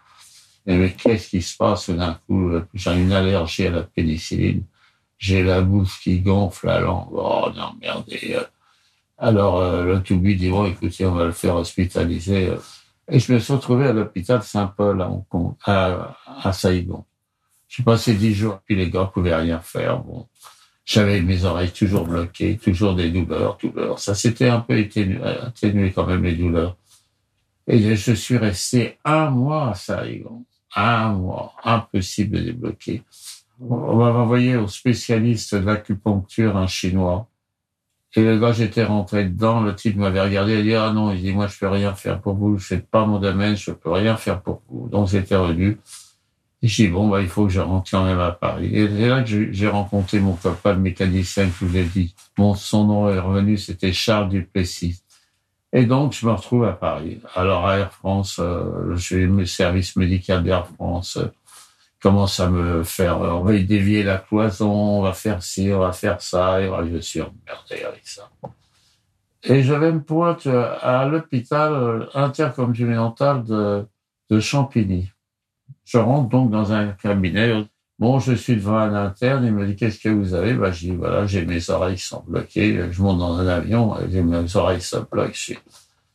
mais 0.68 0.94
qu'est-ce 0.94 1.30
qui 1.30 1.42
se 1.42 1.58
passe 1.58 1.90
d'un 1.90 2.20
coup? 2.28 2.52
J'ai 2.76 2.94
une 2.94 3.14
allergie 3.14 3.66
à 3.66 3.72
la 3.72 3.84
pénicilline 3.84 4.64
j'ai 5.18 5.44
la 5.44 5.62
bouche 5.62 6.00
qui 6.02 6.20
gonfle, 6.20 6.68
la 6.68 6.80
langue. 6.80 7.10
Oh 7.12 7.50
non, 7.56 7.74
merde. 7.82 8.04
Euh, 8.12 8.44
alors, 9.18 9.60
euh, 9.60 9.84
le 9.84 10.04
Toubi 10.04 10.36
dit, 10.36 10.50
bon, 10.50 10.66
écoutez, 10.66 11.06
on 11.06 11.16
va 11.16 11.26
le 11.26 11.32
faire 11.32 11.56
hospitaliser. 11.56 12.52
Et 13.10 13.20
je 13.20 13.32
me 13.34 13.40
suis 13.40 13.54
retrouvé 13.54 13.88
à 13.88 13.94
l'hôpital 13.94 14.44
Saint-Paul 14.44 15.02
à 15.02 15.10
Hong 15.10 15.26
Kong, 15.30 15.54
à, 15.66 16.18
à 16.26 16.52
Saigon. 16.52 17.06
J'ai 17.70 17.84
passé 17.84 18.14
dix 18.14 18.34
jours, 18.34 18.60
puis 18.66 18.76
les 18.76 18.90
gars 18.90 19.10
pouvaient 19.14 19.36
rien 19.36 19.60
faire. 19.60 20.00
Bon, 20.00 20.28
j'avais 20.86 21.22
mes 21.22 21.44
oreilles 21.44 21.72
toujours 21.72 22.06
bloquées, 22.06 22.58
toujours 22.58 22.96
des 22.96 23.10
douleurs, 23.10 23.58
douleurs. 23.62 24.00
Ça 24.00 24.16
s'était 24.16 24.48
un 24.48 24.62
peu 24.62 24.78
atténué, 24.78 25.92
quand 25.92 26.06
même 26.06 26.24
les 26.24 26.36
douleurs. 26.36 26.78
Et 27.68 27.96
je 27.96 28.14
suis 28.14 28.38
resté 28.38 28.98
un 29.04 29.30
mois 29.30 29.72
à 29.72 29.76
Saigon. 29.76 30.46
Un 30.76 31.14
mois. 31.14 31.54
Impossible 31.64 32.38
de 32.38 32.44
débloquer. 32.44 33.04
on 33.60 33.98
m'avait 33.98 34.18
envoyé 34.18 34.56
au 34.56 34.68
spécialiste 34.68 35.56
de 35.56 35.66
l'acupuncture, 35.66 36.56
un 36.56 36.68
chinois. 36.68 37.28
Et 38.16 38.24
le 38.24 38.54
j'étais 38.54 38.84
rentré 38.84 39.26
dedans, 39.26 39.62
le 39.62 39.76
type 39.76 39.98
m'avait 39.98 40.22
regardé 40.22 40.54
et 40.54 40.64
dit, 40.64 40.74
ah 40.74 40.92
non, 40.92 41.12
il 41.12 41.22
dit, 41.22 41.34
moi, 41.34 41.48
je 41.48 41.58
peux 41.60 41.68
rien 41.68 41.94
faire 41.94 42.22
pour 42.22 42.36
vous, 42.36 42.58
c'est 42.58 42.90
pas 42.90 43.06
mon 43.06 43.20
domaine, 43.20 43.56
je 43.56 43.72
peux 43.72 43.92
rien 43.92 44.16
faire 44.16 44.42
pour 44.42 44.62
vous. 44.70 44.88
Donc, 44.88 45.10
j'étais 45.10 45.36
revenu. 45.36 45.78
Et 46.64 46.68
j'ai 46.68 46.88
dit, 46.88 46.90
bon, 46.90 47.10
bah, 47.10 47.22
il 47.22 47.28
faut 47.28 47.46
que 47.46 47.52
je 47.52 47.60
rentre 47.60 47.92
quand 47.92 48.06
même 48.06 48.20
à 48.20 48.32
Paris. 48.32 48.70
Et 48.74 48.88
là 48.88 49.22
que 49.22 49.52
j'ai 49.52 49.68
rencontré 49.68 50.20
mon 50.20 50.34
copain, 50.34 50.74
le 50.74 50.80
mécanicien 50.80 51.46
je 51.46 51.66
vous 51.66 51.78
ai 51.78 51.84
dit. 51.84 52.16
Bon, 52.38 52.56
son 52.56 52.86
nom 52.86 53.10
est 53.10 53.20
revenu, 53.20 53.58
c'était 53.58 53.94
Charles 53.94 54.30
Duplessis. 54.30 55.02
Et 55.74 55.86
donc, 55.86 56.14
je 56.14 56.26
me 56.26 56.32
retrouve 56.32 56.64
à 56.64 56.74
Paris. 56.74 57.20
Alors, 57.36 57.68
à 57.68 57.78
Air 57.78 57.92
France, 57.92 58.40
euh, 58.40 58.96
j'ai 58.96 59.28
mes 59.28 59.46
services 59.46 59.96
médicaux 59.98 60.40
d'Air 60.40 60.66
France 60.66 61.20
commence 62.02 62.40
à 62.40 62.50
me 62.50 62.84
faire, 62.84 63.20
on 63.20 63.42
va 63.42 63.54
y 63.56 63.66
dévier 63.66 64.04
la 64.04 64.18
cloison, 64.18 64.72
on 64.72 65.02
va 65.02 65.14
faire 65.14 65.42
ci, 65.42 65.72
on 65.74 65.80
va 65.80 65.92
faire 65.92 66.22
ça, 66.22 66.62
et 66.62 66.70
je 66.92 66.98
suis 66.98 67.22
emmerdé 67.22 67.84
avec 67.84 68.08
ça. 68.08 68.30
Et 69.44 69.64
je 69.64 69.74
vais 69.74 69.92
me 69.92 70.02
pointe 70.02 70.48
à 70.48 71.06
l'hôpital 71.06 71.74
euh, 71.74 72.06
intercontinental 72.14 73.44
de, 73.44 73.86
de 74.30 74.40
Champigny. 74.40 75.12
Je 75.86 75.98
rentre 75.98 76.30
donc 76.30 76.52
dans 76.52 76.74
un 76.74 76.90
cabinet. 76.90 77.66
Bon, 77.98 78.20
je 78.20 78.34
suis 78.34 78.56
devant 78.56 78.78
un 78.78 78.94
interne, 78.94 79.46
il 79.46 79.54
me 79.54 79.66
dit 79.66 79.76
qu'est-ce 79.76 80.00
que 80.00 80.10
vous 80.10 80.34
avez? 80.34 80.54
Bah, 80.54 80.72
Je 80.72 80.88
dis 80.88 80.96
voilà, 80.96 81.26
j'ai 81.26 81.46
mes 81.46 81.70
oreilles 81.70 81.96
qui 81.96 82.04
sont 82.04 82.24
bloquées, 82.28 82.92
je 82.92 83.02
monte 83.02 83.20
dans 83.20 83.38
un 83.38 83.48
avion, 83.48 83.96
j'ai 84.12 84.22
mes 84.22 84.56
oreilles 84.56 84.82
se 84.82 84.98
bloquent, 84.98 85.34
je 85.34 85.40
suis, 85.40 85.60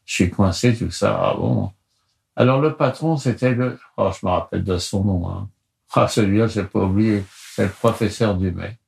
je 0.04 0.14
suis 0.14 0.30
coincé, 0.30 0.76
tout 0.76 0.90
ça. 0.90 1.18
Ah 1.20 1.34
bon 1.34 1.70
Alors 2.36 2.60
le 2.60 2.76
patron, 2.76 3.16
c'était 3.16 3.54
le, 3.54 3.78
oh, 3.96 4.10
je 4.12 4.26
me 4.26 4.30
rappelle 4.30 4.62
de 4.62 4.78
son 4.78 5.04
nom, 5.04 5.28
hein. 5.28 5.48
Ah, 5.94 6.08
celui-là, 6.08 6.46
j'ai 6.46 6.64
pas 6.64 6.80
oublié, 6.80 7.22
c'est 7.54 7.64
le 7.64 7.70
professeur 7.70 8.34
Dumais. 8.36 8.78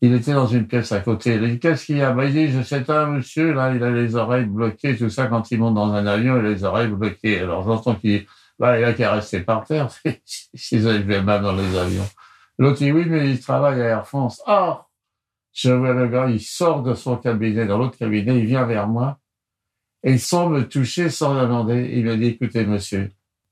Il 0.00 0.14
était 0.14 0.32
dans 0.32 0.46
une 0.46 0.66
pièce 0.66 0.92
à 0.92 1.00
côté. 1.00 1.34
Il 1.34 1.50
dit, 1.50 1.58
qu'est-ce 1.58 1.86
qu'il 1.86 1.98
y 1.98 2.02
a? 2.02 2.12
Bah, 2.12 2.24
il 2.24 2.32
dit, 2.32 2.50
je 2.50 2.62
sais 2.62 2.88
un 2.90 3.06
monsieur, 3.06 3.52
là, 3.52 3.74
il 3.74 3.82
a 3.82 3.90
les 3.90 4.14
oreilles 4.14 4.46
bloquées, 4.46 4.96
tout 4.96 5.10
ça, 5.10 5.26
quand 5.26 5.50
il 5.50 5.58
monte 5.58 5.74
dans 5.74 5.92
un 5.92 6.06
avion, 6.06 6.38
il 6.38 6.46
a 6.46 6.48
les 6.48 6.64
oreilles 6.64 6.88
bloquées. 6.88 7.40
Alors, 7.40 7.64
j'entends 7.64 7.96
qu'il 7.96 8.26
bah, 8.58 8.78
il 8.78 8.84
a 8.84 8.92
qu'à 8.92 9.12
rester 9.12 9.40
par 9.40 9.64
terre. 9.64 9.88
S'ils 10.24 10.86
avaient 10.86 11.22
mal 11.22 11.42
dans 11.42 11.54
les 11.54 11.76
avions. 11.76 12.08
L'autre 12.58 12.78
dit, 12.78 12.92
oui, 12.92 13.06
mais 13.06 13.30
il 13.30 13.40
travaille 13.40 13.80
à 13.80 13.86
Air 13.86 14.06
France. 14.06 14.42
Ah! 14.46 14.86
Je 15.52 15.72
vois 15.72 15.94
le 15.94 16.06
gars, 16.06 16.28
il 16.28 16.40
sort 16.40 16.82
de 16.82 16.94
son 16.94 17.16
cabinet, 17.16 17.66
dans 17.66 17.78
l'autre 17.78 17.98
cabinet, 17.98 18.38
il 18.38 18.46
vient 18.46 18.66
vers 18.66 18.86
moi. 18.86 19.18
Et 20.02 20.16
sans 20.16 20.48
me 20.48 20.68
toucher, 20.68 21.10
sans 21.10 21.34
demander, 21.34 21.90
il 21.92 22.04
me 22.04 22.16
dit, 22.16 22.26
écoutez, 22.26 22.64
monsieur, 22.64 23.10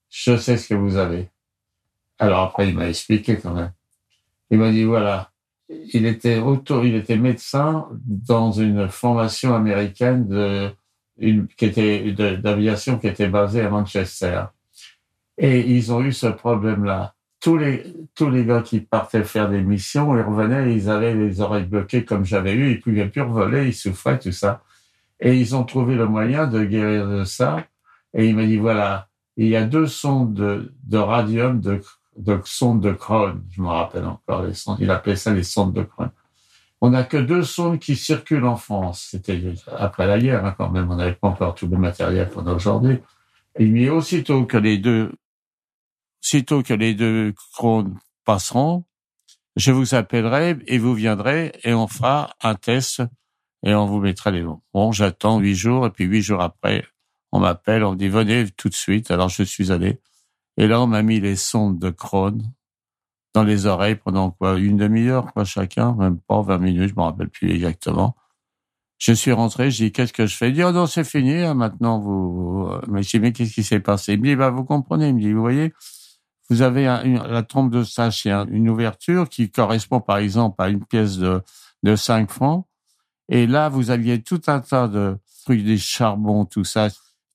je 0.08 0.36
sais 0.36 0.56
ce 0.56 0.68
que 0.68 0.74
vous 0.74 0.96
avez. 0.96 1.28
Alors 2.18 2.40
après, 2.40 2.68
il 2.68 2.74
m'a 2.74 2.88
expliqué 2.88 3.36
quand 3.36 3.54
même. 3.54 3.72
Il 4.50 4.58
m'a 4.58 4.70
dit, 4.70 4.84
voilà, 4.84 5.30
il 5.68 6.06
était 6.06 6.38
auto, 6.38 6.82
il 6.82 6.94
était 6.94 7.16
médecin 7.16 7.88
dans 8.06 8.50
une 8.50 8.88
formation 8.88 9.54
américaine 9.54 10.26
de, 10.26 10.70
qui 11.56 11.64
était, 11.66 12.12
d'aviation 12.12 12.98
qui 12.98 13.08
était 13.08 13.28
basée 13.28 13.62
à 13.62 13.70
Manchester. 13.70 14.44
Et 15.36 15.60
ils 15.60 15.92
ont 15.92 16.00
eu 16.00 16.12
ce 16.12 16.26
problème-là. 16.26 17.14
Tous 17.40 17.56
les, 17.56 17.84
tous 18.16 18.30
les 18.30 18.44
gars 18.44 18.62
qui 18.62 18.80
partaient 18.80 19.22
faire 19.22 19.48
des 19.48 19.62
missions, 19.62 20.16
ils 20.16 20.22
revenaient, 20.22 20.74
ils 20.74 20.90
avaient 20.90 21.14
les 21.14 21.40
oreilles 21.40 21.66
bloquées 21.66 22.04
comme 22.04 22.24
j'avais 22.24 22.52
eu, 22.54 22.72
ils 22.72 22.80
pouvaient 22.80 23.08
plus 23.08 23.22
voler, 23.22 23.68
ils 23.68 23.74
souffraient, 23.74 24.18
tout 24.18 24.32
ça. 24.32 24.62
Et 25.20 25.34
ils 25.34 25.54
ont 25.54 25.64
trouvé 25.64 25.94
le 25.94 26.06
moyen 26.06 26.46
de 26.46 26.64
guérir 26.64 27.08
de 27.08 27.24
ça. 27.24 27.64
Et 28.14 28.26
il 28.26 28.34
m'a 28.34 28.46
dit, 28.46 28.56
voilà, 28.56 29.08
il 29.36 29.48
y 29.48 29.56
a 29.56 29.64
deux 29.64 29.86
sondes 29.86 30.34
de, 30.34 30.72
de 30.84 30.98
radium 30.98 31.60
de 31.60 31.80
de 32.18 32.40
sondes 32.44 32.82
de 32.82 32.92
Crohn. 32.92 33.42
Je 33.50 33.62
me 33.62 33.68
rappelle 33.68 34.04
encore 34.04 34.42
les 34.42 34.54
sondes. 34.54 34.78
Il 34.80 34.90
appelait 34.90 35.16
ça 35.16 35.32
les 35.32 35.44
sondes 35.44 35.72
de 35.72 35.82
Crohn. 35.82 36.10
On 36.80 36.90
n'a 36.90 37.04
que 37.04 37.16
deux 37.16 37.42
sondes 37.42 37.78
qui 37.78 37.96
circulent 37.96 38.44
en 38.44 38.56
France. 38.56 39.08
C'était 39.10 39.54
après 39.76 40.06
la 40.06 40.18
guerre, 40.18 40.44
hein, 40.44 40.54
quand 40.56 40.70
même. 40.70 40.90
On 40.90 40.96
n'avait 40.96 41.14
pas 41.14 41.28
encore 41.28 41.54
tout 41.54 41.66
le 41.66 41.78
matériel 41.78 42.28
qu'on 42.30 42.46
a 42.46 42.52
aujourd'hui. 42.52 42.98
Mais 43.58 43.88
aussitôt 43.88 44.44
que 44.44 44.56
les 44.56 44.78
deux, 44.78 45.12
aussitôt 46.22 46.62
que 46.62 46.74
les 46.74 46.94
deux 46.94 47.32
Crohn 47.54 47.98
passeront, 48.24 48.84
je 49.56 49.72
vous 49.72 49.94
appellerai 49.94 50.56
et 50.66 50.78
vous 50.78 50.94
viendrez 50.94 51.52
et 51.64 51.74
on 51.74 51.88
fera 51.88 52.34
un 52.42 52.54
test 52.54 53.02
et 53.64 53.74
on 53.74 53.86
vous 53.86 53.98
mettra 53.98 54.30
les 54.30 54.42
noms. 54.42 54.60
Bon, 54.72 54.92
j'attends 54.92 55.40
huit 55.40 55.56
jours 55.56 55.86
et 55.86 55.90
puis 55.90 56.04
huit 56.04 56.22
jours 56.22 56.42
après, 56.42 56.84
on 57.32 57.40
m'appelle, 57.40 57.82
on 57.82 57.92
me 57.92 57.96
dit 57.96 58.08
venez 58.08 58.48
tout 58.56 58.68
de 58.68 58.74
suite. 58.74 59.10
Alors 59.10 59.28
je 59.28 59.42
suis 59.42 59.72
allé. 59.72 60.00
Et 60.58 60.66
là, 60.66 60.82
on 60.82 60.88
m'a 60.88 61.02
mis 61.02 61.20
les 61.20 61.36
sondes 61.36 61.78
de 61.78 61.90
Crohn 61.90 62.42
dans 63.32 63.44
les 63.44 63.66
oreilles 63.66 63.94
pendant 63.94 64.32
quoi 64.32 64.58
Une 64.58 64.76
demi-heure, 64.76 65.32
quoi, 65.32 65.44
chacun, 65.44 65.94
même 65.94 66.18
pas 66.18 66.42
20 66.42 66.58
minutes, 66.58 66.90
je 66.90 66.94
me 66.96 67.02
rappelle 67.02 67.28
plus 67.28 67.52
exactement. 67.52 68.16
Je 68.98 69.12
suis 69.12 69.30
rentré, 69.30 69.70
j'ai 69.70 69.86
dit, 69.86 69.92
qu'est-ce 69.92 70.12
que 70.12 70.26
je 70.26 70.36
fais? 70.36 70.48
Il 70.48 70.54
dit, 70.54 70.64
oh 70.64 70.72
non, 70.72 70.86
c'est 70.86 71.04
fini, 71.04 71.34
hein, 71.34 71.54
maintenant, 71.54 72.00
vous, 72.00 72.68
mais 72.88 73.04
je 73.04 73.10
dis, 73.10 73.20
mais 73.20 73.32
qu'est-ce 73.32 73.54
qui 73.54 73.62
s'est 73.62 73.78
passé? 73.78 74.14
Il 74.14 74.20
me 74.20 74.24
dit, 74.24 74.34
bah, 74.34 74.50
vous 74.50 74.64
comprenez. 74.64 75.10
Il 75.10 75.14
me 75.14 75.20
dit, 75.20 75.32
vous 75.32 75.40
voyez, 75.40 75.72
vous 76.50 76.62
avez 76.62 76.86
la 76.86 77.42
trompe 77.44 77.70
de 77.70 77.84
c'est 77.84 78.30
une 78.50 78.68
ouverture 78.68 79.28
qui 79.28 79.52
correspond, 79.52 80.00
par 80.00 80.18
exemple, 80.18 80.60
à 80.60 80.68
une 80.70 80.84
pièce 80.84 81.18
de, 81.18 81.40
de 81.84 81.94
5 81.94 82.28
francs. 82.32 82.66
Et 83.28 83.46
là, 83.46 83.68
vous 83.68 83.90
aviez 83.90 84.20
tout 84.20 84.40
un 84.48 84.58
tas 84.58 84.88
de 84.88 85.16
trucs, 85.44 85.62
des 85.62 85.78
charbons, 85.78 86.44
tout 86.44 86.64
ça 86.64 86.88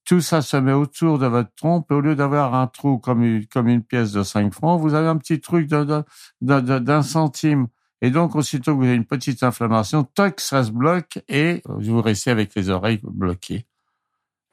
tout 0.05 0.21
ça 0.21 0.41
se 0.41 0.57
met 0.57 0.73
autour 0.73 1.19
de 1.19 1.27
votre 1.27 1.53
trompe 1.55 1.91
au 1.91 2.01
lieu 2.01 2.15
d'avoir 2.15 2.55
un 2.55 2.67
trou 2.67 2.97
comme 2.97 3.23
une, 3.23 3.83
pièce 3.83 4.11
de 4.11 4.23
5 4.23 4.53
francs, 4.53 4.79
vous 4.79 4.93
avez 4.93 5.07
un 5.07 5.17
petit 5.17 5.39
truc 5.39 5.67
d'un 5.67 6.03
de, 6.41 7.01
centime. 7.01 7.67
Et 8.01 8.11
donc, 8.11 8.35
aussitôt 8.35 8.73
que 8.73 8.79
vous 8.79 8.85
avez 8.85 8.95
une 8.95 9.05
petite 9.05 9.43
inflammation, 9.43 10.03
toc, 10.03 10.41
ça 10.41 10.63
se 10.63 10.71
bloque 10.71 11.19
et 11.29 11.61
vous 11.65 12.01
restez 12.01 12.31
avec 12.31 12.53
les 12.55 12.69
oreilles 12.69 12.99
bloquées. 13.01 13.65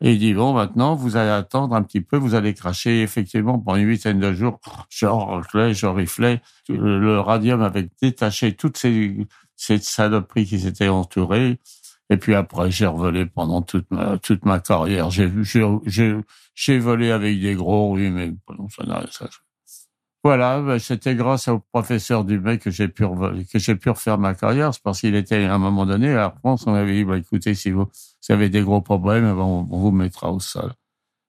Et 0.02 0.12
il 0.12 0.19
dit, 0.19 0.33
bon, 0.33 0.54
maintenant, 0.54 0.95
vous 0.95 1.16
allez 1.16 1.30
attendre 1.30 1.75
un 1.75 1.83
petit 1.83 2.00
peu, 2.00 2.16
vous 2.16 2.35
allez 2.35 2.54
cracher. 2.54 3.02
Effectivement, 3.02 3.59
pendant 3.59 3.76
une 3.76 3.88
huitaine 3.88 4.19
de 4.19 4.33
jours, 4.33 4.59
je 4.88 5.04
riflais, 5.04 5.75
je 5.75 5.87
riflais. 5.87 6.40
Le 6.69 7.21
radium 7.21 7.61
avait 7.61 7.90
détaché 8.00 8.54
toutes 8.54 8.78
ces, 8.78 9.26
saloperies 9.57 10.47
qui 10.47 10.61
s'étaient 10.61 10.88
entourées. 10.88 11.59
Et 12.11 12.17
puis 12.17 12.35
après, 12.35 12.71
j'ai 12.73 12.87
revolé 12.87 13.25
pendant 13.25 13.62
toute 13.62 13.88
ma, 13.93 14.19
toute 14.19 14.45
ma 14.45 14.59
carrière. 14.59 15.11
J'ai 15.11 16.79
volé 16.79 17.12
avec 17.12 17.40
des 17.40 17.55
gros, 17.55 17.95
oui, 17.95 18.11
mais 18.11 18.33
bon, 18.49 18.69
ça 18.69 18.85
n'a. 18.85 19.05
Voilà, 20.23 20.61
ben, 20.61 20.79
c'était 20.79 21.14
grâce 21.14 21.49
au 21.49 21.61
professeur 21.73 22.25
Dumais 22.25 22.59
que 22.59 22.71
j'ai 22.71 22.88
pu 22.88 23.05
que 23.50 23.59
j'ai 23.59 23.75
pu 23.76 23.88
refaire 23.88 24.19
ma 24.19 24.35
carrière. 24.35 24.75
C'est 24.75 24.83
parce 24.83 25.00
qu'il 25.00 25.14
était 25.14 25.45
à 25.45 25.55
un 25.55 25.59
moment 25.59 25.87
donné 25.87 26.14
à 26.14 26.31
France, 26.31 26.67
on 26.67 26.75
avait 26.75 26.93
dit, 26.93 27.05
bah, 27.05 27.17
écoutez, 27.17 27.55
si 27.55 27.71
vous, 27.71 27.87
avez 28.29 28.50
des 28.50 28.61
gros 28.61 28.83
problèmes, 28.83 29.25
ben, 29.25 29.40
on, 29.40 29.62
vous 29.62 29.93
mettra 29.93 30.33
au 30.33 30.40
sol. 30.40 30.75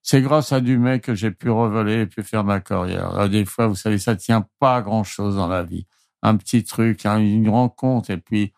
C'est 0.01 0.21
grâce 0.21 0.51
à 0.51 0.61
Dumais 0.61 0.99
que 0.99 1.13
j'ai 1.15 1.31
pu 1.31 1.49
revoler 1.51 2.01
et 2.01 2.05
pu 2.07 2.23
faire 2.23 2.43
ma 2.43 2.59
carrière. 2.59 3.29
des 3.29 3.45
fois, 3.45 3.67
vous 3.67 3.75
savez, 3.75 3.99
ça 3.99 4.15
tient 4.15 4.47
pas 4.59 4.81
grand 4.81 5.03
chose 5.03 5.35
dans 5.35 5.47
la 5.47 5.63
vie. 5.63 5.85
Un 6.23 6.35
petit 6.37 6.63
truc, 6.63 7.05
hein, 7.05 7.19
une 7.19 7.49
rencontre, 7.49 8.09
et 8.09 8.17
puis 8.17 8.51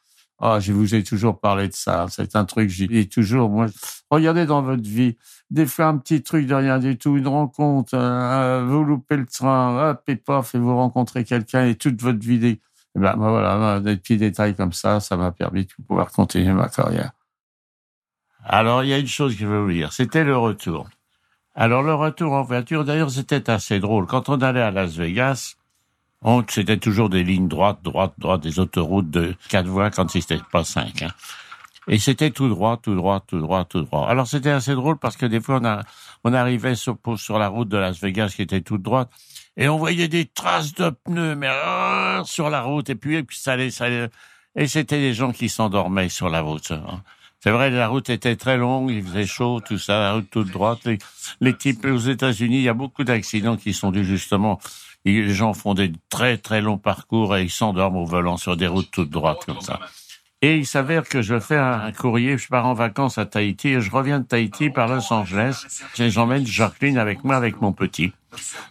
ah, 0.46 0.60
je 0.60 0.74
vous 0.74 0.94
ai 0.94 1.04
toujours 1.04 1.40
parlé 1.40 1.70
de 1.70 1.74
ça. 1.74 2.06
C'est 2.10 2.36
un 2.36 2.44
truc, 2.44 2.70
j'ai 2.70 2.86
dis 2.88 3.08
toujours, 3.08 3.50
moi, 3.50 3.68
regardez 4.12 4.46
dans 4.46 4.62
votre 4.62 4.84
vie, 4.84 5.18
des 5.50 5.66
fois 5.66 5.86
un 5.86 5.98
petit 5.98 6.22
truc 6.22 6.48
de 6.48 6.54
rien 6.54 6.80
du 6.80 6.98
tout, 6.98 7.16
une 7.16 7.30
rencontre, 7.30 7.96
vous 8.68 8.84
loupez 8.84 9.16
le 9.16 9.26
train, 9.26 9.92
hop, 9.92 10.04
et 10.08 10.18
paf, 10.18 10.54
et 10.54 10.58
vous 10.58 10.76
rencontrez 10.76 11.24
quelqu'un 11.24 11.66
et 11.66 11.76
toute 11.76 12.02
votre 12.02 12.20
vie, 12.20 12.40
des, 12.40 12.60
eh 12.96 13.00
ben, 13.00 13.16
ben, 13.16 13.30
voilà, 13.30 13.58
ben, 13.58 13.80
des 13.80 13.96
petits 13.96 14.18
détails 14.18 14.54
comme 14.54 14.74
ça, 14.74 15.00
ça 15.00 15.16
m'a 15.16 15.32
permis 15.32 15.64
de 15.64 15.72
pouvoir 15.88 16.12
continuer 16.12 16.52
ma 16.52 16.68
carrière. 16.68 17.12
Alors, 18.44 18.84
il 18.84 18.90
y 18.90 18.94
a 18.94 18.98
une 18.98 19.08
chose 19.08 19.36
que 19.36 19.40
je 19.40 19.48
veux 19.48 19.62
vous 19.62 19.72
dire, 19.72 19.94
c'était 19.94 20.26
le 20.26 20.36
retour. 20.36 20.90
Alors, 21.56 21.84
le 21.84 21.94
retour 21.94 22.34
en 22.34 22.44
voiture, 22.44 22.84
d'ailleurs, 22.84 23.12
c'était 23.12 23.50
assez 23.50 23.80
drôle. 23.80 24.08
Quand 24.08 24.28
on 24.28 24.42
allait 24.42 24.62
à 24.62 24.72
Las 24.72 24.98
Vegas, 24.98 25.56
c'était 26.50 26.78
toujours 26.78 27.10
des 27.10 27.24
lignes 27.24 27.48
droites, 27.48 27.80
droites, 27.84 28.14
droites, 28.18 28.42
des 28.42 28.60
autoroutes 28.60 29.10
de 29.10 29.36
quatre 29.50 29.68
voies 29.68 29.92
quand 29.92 30.10
c'était 30.10 30.40
pas 30.52 30.64
cinq. 30.64 31.02
Hein. 31.02 31.12
Et 31.88 32.00
c'était 32.00 32.32
tout 32.32 32.48
droit, 32.48 32.78
tout 32.78 32.96
droit, 32.96 33.20
tout 33.20 33.40
droit, 33.40 33.66
tout 33.66 33.82
droit. 33.82 34.08
Alors 34.08 34.28
c'était 34.28 34.52
assez 34.52 34.74
drôle 34.74 34.98
parce 34.98 35.18
que 35.18 35.26
des 35.26 35.42
fois 35.42 35.60
on, 35.62 35.66
a, 35.66 35.82
on 36.24 36.34
arrivait 36.34 36.76
sur, 36.76 36.98
sur 37.18 37.38
la 37.38 37.50
route 37.50 37.68
de 37.68 37.78
Las 37.78 38.00
Vegas 38.00 38.34
qui 38.36 38.42
était 38.42 38.62
toute 38.62 38.82
droite 38.82 39.10
et 39.58 39.68
on 39.68 39.78
voyait 39.78 40.08
des 40.08 40.26
traces 40.26 40.74
de 40.74 40.90
pneus 40.90 41.36
mais 41.36 41.50
ah, 41.50 42.22
sur 42.26 42.50
la 42.50 42.62
route 42.62 42.90
et 42.90 42.96
puis, 42.96 43.18
et 43.18 43.24
puis 43.24 43.38
ça 43.38 43.54
allait, 43.54 43.70
ça 43.70 43.86
allait, 43.86 44.10
et 44.56 44.68
c'était 44.68 45.00
des 45.00 45.14
gens 45.14 45.32
qui 45.32 45.50
s'endormaient 45.50 46.10
sur 46.10 46.30
la 46.30 46.42
route. 46.42 46.72
Hein. 46.72 47.02
C'est 47.42 47.52
vrai, 47.52 47.70
la 47.70 47.90
route 47.90 48.10
était 48.10 48.38
très 48.38 48.56
longue, 48.56 48.90
il 48.90 49.04
faisait 49.04 49.26
chaud, 49.26 49.60
tout 49.60 49.78
ça, 49.78 50.00
la 50.00 50.14
route 50.14 50.30
toute 50.30 50.50
droite. 50.50 50.80
Les, 50.86 50.98
les 51.42 51.54
types 51.54 51.84
aux 51.84 51.98
États-Unis, 51.98 52.60
il 52.60 52.64
y 52.64 52.70
a 52.70 52.74
beaucoup 52.74 53.04
d'accidents 53.04 53.58
qui 53.58 53.74
sont 53.74 53.92
dus 53.92 54.06
justement 54.06 54.62
les 55.06 55.34
gens 55.34 55.54
font 55.54 55.74
des 55.74 55.92
très 56.10 56.38
très 56.38 56.62
longs 56.62 56.78
parcours 56.78 57.36
et 57.36 57.44
ils 57.44 57.50
s'endorment 57.50 57.98
au 57.98 58.06
volant 58.06 58.38
sur 58.38 58.56
des 58.56 58.68
routes 58.68 58.92
toutes 58.92 59.10
droites 59.10 59.46
comme 59.46 59.62
ça. 59.62 59.80
Et 60.42 60.58
il 60.58 60.66
s'avère 60.66 61.08
que 61.08 61.22
je 61.22 61.40
fais 61.40 61.58
un 61.58 61.92
courrier, 61.94 62.38
je 62.38 62.50
pars 62.50 62.66
en 62.66 62.74
vacances 62.74 63.18
à 63.18 63.26
Tahiti 63.26 63.70
et 63.70 63.82
je 63.82 63.90
reviens 63.90 64.20
de 64.20 64.26
Tahiti 64.26 64.70
par 64.70 64.90
Los 64.90 65.14
Angeles. 65.14 65.66
J'emmène 65.96 66.46
Jacqueline 66.46 66.98
avec 66.98 67.24
moi 67.24 67.38
avec 67.38 67.62
mon 67.62 67.72
petit. 67.72 68.12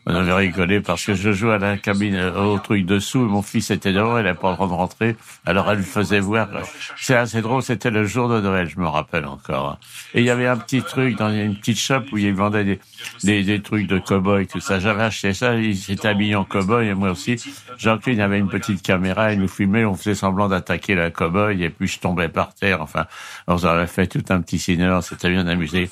On 0.06 0.14
avait 0.14 0.32
rigolé 0.32 0.80
parce 0.80 1.04
que 1.04 1.14
je 1.14 1.32
jouais 1.32 1.54
à 1.54 1.58
la 1.58 1.76
cabine 1.76 2.18
au 2.36 2.58
truc 2.58 2.84
dessous. 2.84 3.20
Mon 3.20 3.42
fils 3.42 3.70
était 3.70 3.92
dehors, 3.92 4.18
il 4.18 4.24
n'avait 4.24 4.38
pas 4.38 4.50
le 4.50 4.56
droit 4.56 4.68
de 4.68 4.72
rentrer. 4.72 5.16
Alors 5.46 5.70
elle 5.70 5.82
faisait 5.82 6.20
voir. 6.20 6.48
C'est 6.96 7.14
assez 7.14 7.40
drôle. 7.40 7.62
C'était 7.62 7.90
le 7.90 8.04
jour 8.04 8.28
de 8.28 8.40
Noël, 8.40 8.68
je 8.68 8.78
me 8.78 8.86
rappelle 8.86 9.26
encore. 9.26 9.78
Et 10.14 10.20
il 10.20 10.26
y 10.26 10.30
avait 10.30 10.46
un 10.46 10.56
petit 10.56 10.82
truc 10.82 11.16
dans 11.16 11.30
une 11.30 11.56
petite 11.56 11.78
shop 11.78 12.02
où 12.12 12.18
ils 12.18 12.34
vendaient 12.34 12.64
des, 12.64 12.80
des, 13.22 13.42
des 13.42 13.62
trucs 13.62 13.86
de 13.86 13.98
cow-boy, 13.98 14.46
tout 14.46 14.60
ça. 14.60 14.78
J'avais 14.78 15.02
acheté 15.04 15.34
ça. 15.34 15.54
Il 15.54 15.76
s'était 15.76 16.08
habillé 16.08 16.34
en 16.34 16.44
cow-boy 16.44 16.88
et 16.88 16.94
moi 16.94 17.10
aussi. 17.10 17.36
Jean-Claude 17.78 18.20
avait 18.20 18.38
une 18.38 18.48
petite 18.48 18.82
caméra. 18.82 19.32
Il 19.32 19.40
nous 19.40 19.48
filmait. 19.48 19.84
On 19.84 19.94
faisait 19.94 20.14
semblant 20.14 20.48
d'attaquer 20.48 20.94
la 20.94 21.10
cow-boy 21.10 21.62
et 21.62 21.70
puis 21.70 21.86
je 21.86 22.00
tombais 22.00 22.28
par 22.28 22.54
terre. 22.54 22.82
Enfin, 22.82 23.06
on 23.46 23.62
avait 23.64 23.86
fait 23.86 24.06
tout 24.06 24.24
un 24.30 24.40
petit 24.40 24.58
cinéma. 24.58 25.02
C'était 25.02 25.30
bien 25.30 25.46
amusé. 25.46 25.90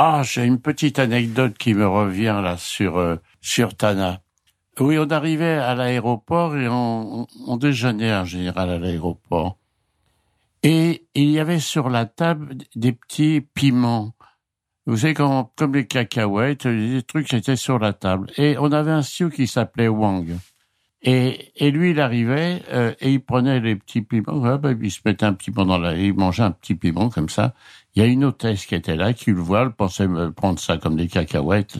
Ah, 0.00 0.22
j'ai 0.22 0.44
une 0.44 0.60
petite 0.60 1.00
anecdote 1.00 1.58
qui 1.58 1.74
me 1.74 1.84
revient 1.84 2.40
là 2.40 2.56
sur 2.56 2.98
euh, 2.98 3.16
sur 3.40 3.76
Tana. 3.76 4.20
Oui, 4.78 4.96
on 4.96 5.10
arrivait 5.10 5.58
à 5.58 5.74
l'aéroport 5.74 6.56
et 6.56 6.68
on, 6.68 7.26
on, 7.48 7.56
déjeunait 7.56 8.14
en 8.14 8.24
général 8.24 8.70
à 8.70 8.78
l'aéroport. 8.78 9.58
Et 10.62 11.04
il 11.16 11.30
y 11.30 11.40
avait 11.40 11.58
sur 11.58 11.90
la 11.90 12.06
table 12.06 12.58
des 12.76 12.92
petits 12.92 13.40
piments. 13.40 14.14
Vous 14.86 14.98
savez, 14.98 15.14
comme, 15.14 15.46
comme 15.56 15.74
les 15.74 15.88
cacahuètes, 15.88 16.68
des 16.68 17.02
trucs 17.02 17.34
étaient 17.34 17.56
sur 17.56 17.80
la 17.80 17.92
table. 17.92 18.30
Et 18.36 18.56
on 18.56 18.70
avait 18.70 18.92
un 18.92 19.02
sioux 19.02 19.30
qui 19.30 19.48
s'appelait 19.48 19.88
Wang. 19.88 20.28
Et, 21.02 21.52
et 21.56 21.72
lui, 21.72 21.90
il 21.90 22.00
arrivait 22.00 22.62
euh, 22.70 22.94
et 23.00 23.12
il 23.12 23.20
prenait 23.20 23.58
les 23.58 23.74
petits 23.74 24.02
piments. 24.02 24.44
Ah, 24.44 24.58
ben, 24.58 24.78
il 24.80 24.92
se 24.92 25.00
mettait 25.04 25.26
un 25.26 25.32
petit 25.32 25.50
piment 25.50 25.66
dans 25.66 25.78
la... 25.78 25.96
Il 25.96 26.14
mangeait 26.14 26.44
un 26.44 26.52
petit 26.52 26.76
piment 26.76 27.08
comme 27.08 27.28
ça. 27.28 27.54
Il 27.94 28.02
y 28.02 28.04
a 28.04 28.08
une 28.08 28.24
hôtesse 28.24 28.66
qui 28.66 28.74
était 28.74 28.96
là, 28.96 29.12
qui 29.12 29.30
le 29.32 29.40
voit, 29.40 29.62
elle 29.62 29.70
pensait 29.70 30.06
prendre 30.36 30.58
ça 30.58 30.76
comme 30.78 30.96
des 30.96 31.08
cacahuètes. 31.08 31.78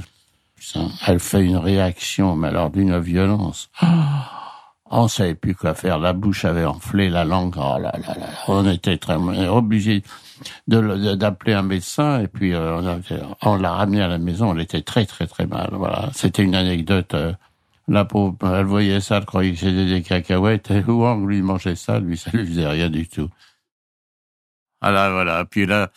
Elle 1.07 1.21
fait 1.21 1.45
une 1.45 1.57
réaction, 1.57 2.35
mais 2.37 2.49
alors 2.49 2.71
d'une 2.71 2.99
violence. 2.99 3.71
On 4.91 5.07
savait 5.07 5.35
plus 5.35 5.55
quoi 5.55 5.75
faire. 5.75 5.99
La 5.99 6.15
bouche 6.15 6.47
avait 6.47 6.65
enflé, 6.65 7.11
la 7.11 7.25
langue. 7.25 7.57
Oh 7.59 7.79
là 7.79 7.93
là 7.93 8.15
là. 8.19 8.27
On 8.47 8.67
était 8.67 8.97
très 8.97 9.17
obligé 9.17 10.03
d'appeler 10.67 11.53
un 11.53 11.63
médecin 11.63 12.21
et 12.21 12.27
puis 12.27 12.55
euh, 12.55 12.99
on, 13.43 13.57
l'a 13.57 13.73
ramené 13.73 14.01
à 14.01 14.09
la 14.09 14.17
maison. 14.17 14.55
Elle 14.55 14.63
était 14.63 14.81
très 14.81 15.05
très 15.05 15.27
très 15.27 15.47
mal. 15.47 15.69
Voilà. 15.73 16.09
C'était 16.15 16.43
une 16.43 16.55
anecdote. 16.55 17.13
Euh, 17.13 17.33
la 17.87 18.05
pauvre, 18.05 18.37
elle 18.43 18.67
voyait 18.67 19.01
ça, 19.01 19.19
elle 19.19 19.25
croyait 19.25 19.53
que 19.53 19.59
c'était 19.59 19.87
des 19.87 20.03
cacahuètes. 20.03 20.71
Et 20.71 20.81
Wang 20.81 21.27
lui 21.27 21.43
mangeait 21.43 21.77
ça, 21.77 22.01
lui 22.01 22.17
ça 22.17 22.31
lui 22.33 22.47
faisait 22.47 22.67
rien 22.67 22.89
du 22.89 23.07
tout. 23.07 23.29
Voilà, 24.81 25.11
voilà. 25.11 25.45
Puis 25.45 25.67
là, 25.67 25.91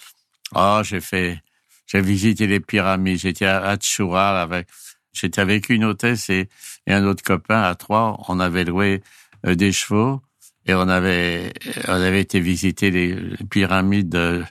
oh, 0.55 0.81
j'ai 0.83 1.01
fait, 1.01 1.41
j'ai 1.87 2.01
visité 2.01 2.47
les 2.47 2.59
pyramides. 2.59 3.19
J'étais 3.19 3.45
à 3.45 3.61
Atshura 3.63 4.41
avec, 4.41 4.67
j'étais 5.13 5.41
avec 5.41 5.69
une 5.69 5.83
hôtesse 5.85 6.29
et, 6.29 6.49
un 6.87 7.05
autre 7.05 7.23
copain 7.23 7.61
à 7.61 7.75
trois. 7.75 8.17
On 8.27 8.39
avait 8.39 8.65
loué 8.65 9.03
euh, 9.45 9.55
des 9.55 9.71
chevaux 9.71 10.21
et 10.65 10.73
on 10.73 10.87
avait, 10.89 11.53
on 11.87 11.93
avait 11.93 12.21
été 12.21 12.39
visiter 12.39 12.91
les, 12.91 13.15
pyramides. 13.49 14.45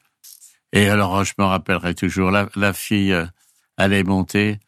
et 0.72 0.88
alors, 0.88 1.24
je 1.24 1.34
me 1.38 1.44
rappellerai 1.44 1.94
toujours, 1.94 2.30
la, 2.30 2.48
la 2.56 2.72
fille, 2.72 3.12
euh, 3.12 3.26
elle 3.76 3.92
est 3.92 4.04
montée. 4.04 4.60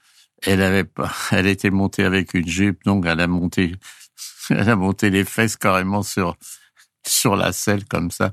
Elle 0.45 0.63
avait 0.63 0.85
pas, 0.85 1.13
elle 1.31 1.47
était 1.47 1.71
montée 1.71 2.05
avec 2.05 2.35
une 2.35 2.49
jupe, 2.49 2.85
donc 2.85 3.07
elle 3.07 3.21
a 3.21 3.27
monté, 3.27 3.75
elle 4.51 4.69
a 4.69 4.77
monté 4.77 5.11
les 5.11 5.25
fesses 5.25 5.57
carrément 5.57 6.03
sur, 6.03 6.37
sur 7.07 7.37
la 7.37 7.53
selle 7.53 7.85
comme 7.85 8.11
ça. 8.11 8.33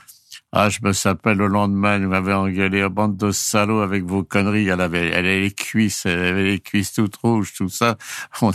Ah, 0.52 0.70
je 0.70 0.80
me 0.82 0.94
s'appelle 0.94 1.38
le 1.38 1.46
lendemain, 1.46 1.98
elle 1.98 2.08
m'avait 2.08 2.34
engueulé, 2.34 2.84
oh, 2.84 2.90
bande 2.90 3.18
de 3.18 3.32
salauds 3.32 3.82
avec 3.82 4.04
vos 4.04 4.24
conneries. 4.24 4.68
Elle 4.68 4.82
avait, 4.82 5.10
elle 5.10 5.26
avait 5.26 5.42
les 5.42 5.52
cuisses, 5.52 6.08
elle 6.08 6.20
avait 6.20 6.44
les 6.44 6.60
cuisses 6.60 6.94
toutes 6.94 7.18
rouges, 7.18 7.54
tout 7.54 7.70
ça. 7.70 7.98
On 8.42 8.52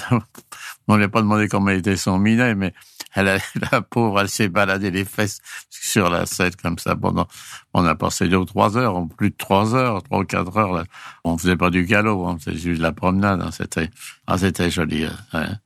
on 0.89 0.97
lui 0.97 1.05
a 1.05 1.09
pas 1.09 1.23
demandé 1.23 1.49
comment 1.49 1.71
était 1.71 1.97
son 1.97 2.19
minet, 2.19 2.55
mais 2.55 2.75
elle 3.15 3.29
a, 3.29 3.39
la 3.73 3.81
pauvre, 3.81 4.21
elle 4.21 4.29
s'est 4.29 4.49
baladée 4.49 4.91
les 4.91 5.05
fesses 5.05 5.39
sur 5.71 6.11
la 6.11 6.27
scène 6.27 6.55
comme 6.61 6.79
ça 6.79 6.97
pendant, 6.97 7.29
on 7.73 7.85
a 7.85 7.95
passé 7.95 8.29
deux 8.29 8.39
ou 8.39 8.45
trois 8.45 8.77
heures, 8.77 9.01
plus 9.17 9.31
de 9.31 9.37
trois 9.37 9.75
heures, 9.75 10.03
trois 10.03 10.21
ou 10.21 10.25
quatre 10.25 10.57
heures, 10.57 10.73
là. 10.73 10.85
On 11.25 11.39
faisait 11.39 11.57
pas 11.57 11.71
du 11.71 11.85
galop, 11.85 12.27
on 12.27 12.39
faisait 12.39 12.57
juste 12.57 12.79
de 12.79 12.83
la 12.83 12.93
promenade, 12.93 13.41
hein. 13.41 13.51
c'était, 13.53 13.91
ah, 14.27 14.37
c'était 14.37 14.71
joli, 14.71 15.05
hein. 15.33 15.59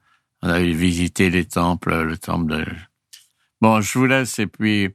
On 0.42 0.48
avait 0.48 0.72
visité 0.72 1.30
les 1.30 1.46
temples, 1.46 2.02
le 2.02 2.16
temple 2.16 2.58
de, 2.58 2.66
bon, 3.60 3.80
je 3.80 3.98
vous 3.98 4.06
laisse 4.06 4.38
et 4.38 4.46
puis, 4.46 4.94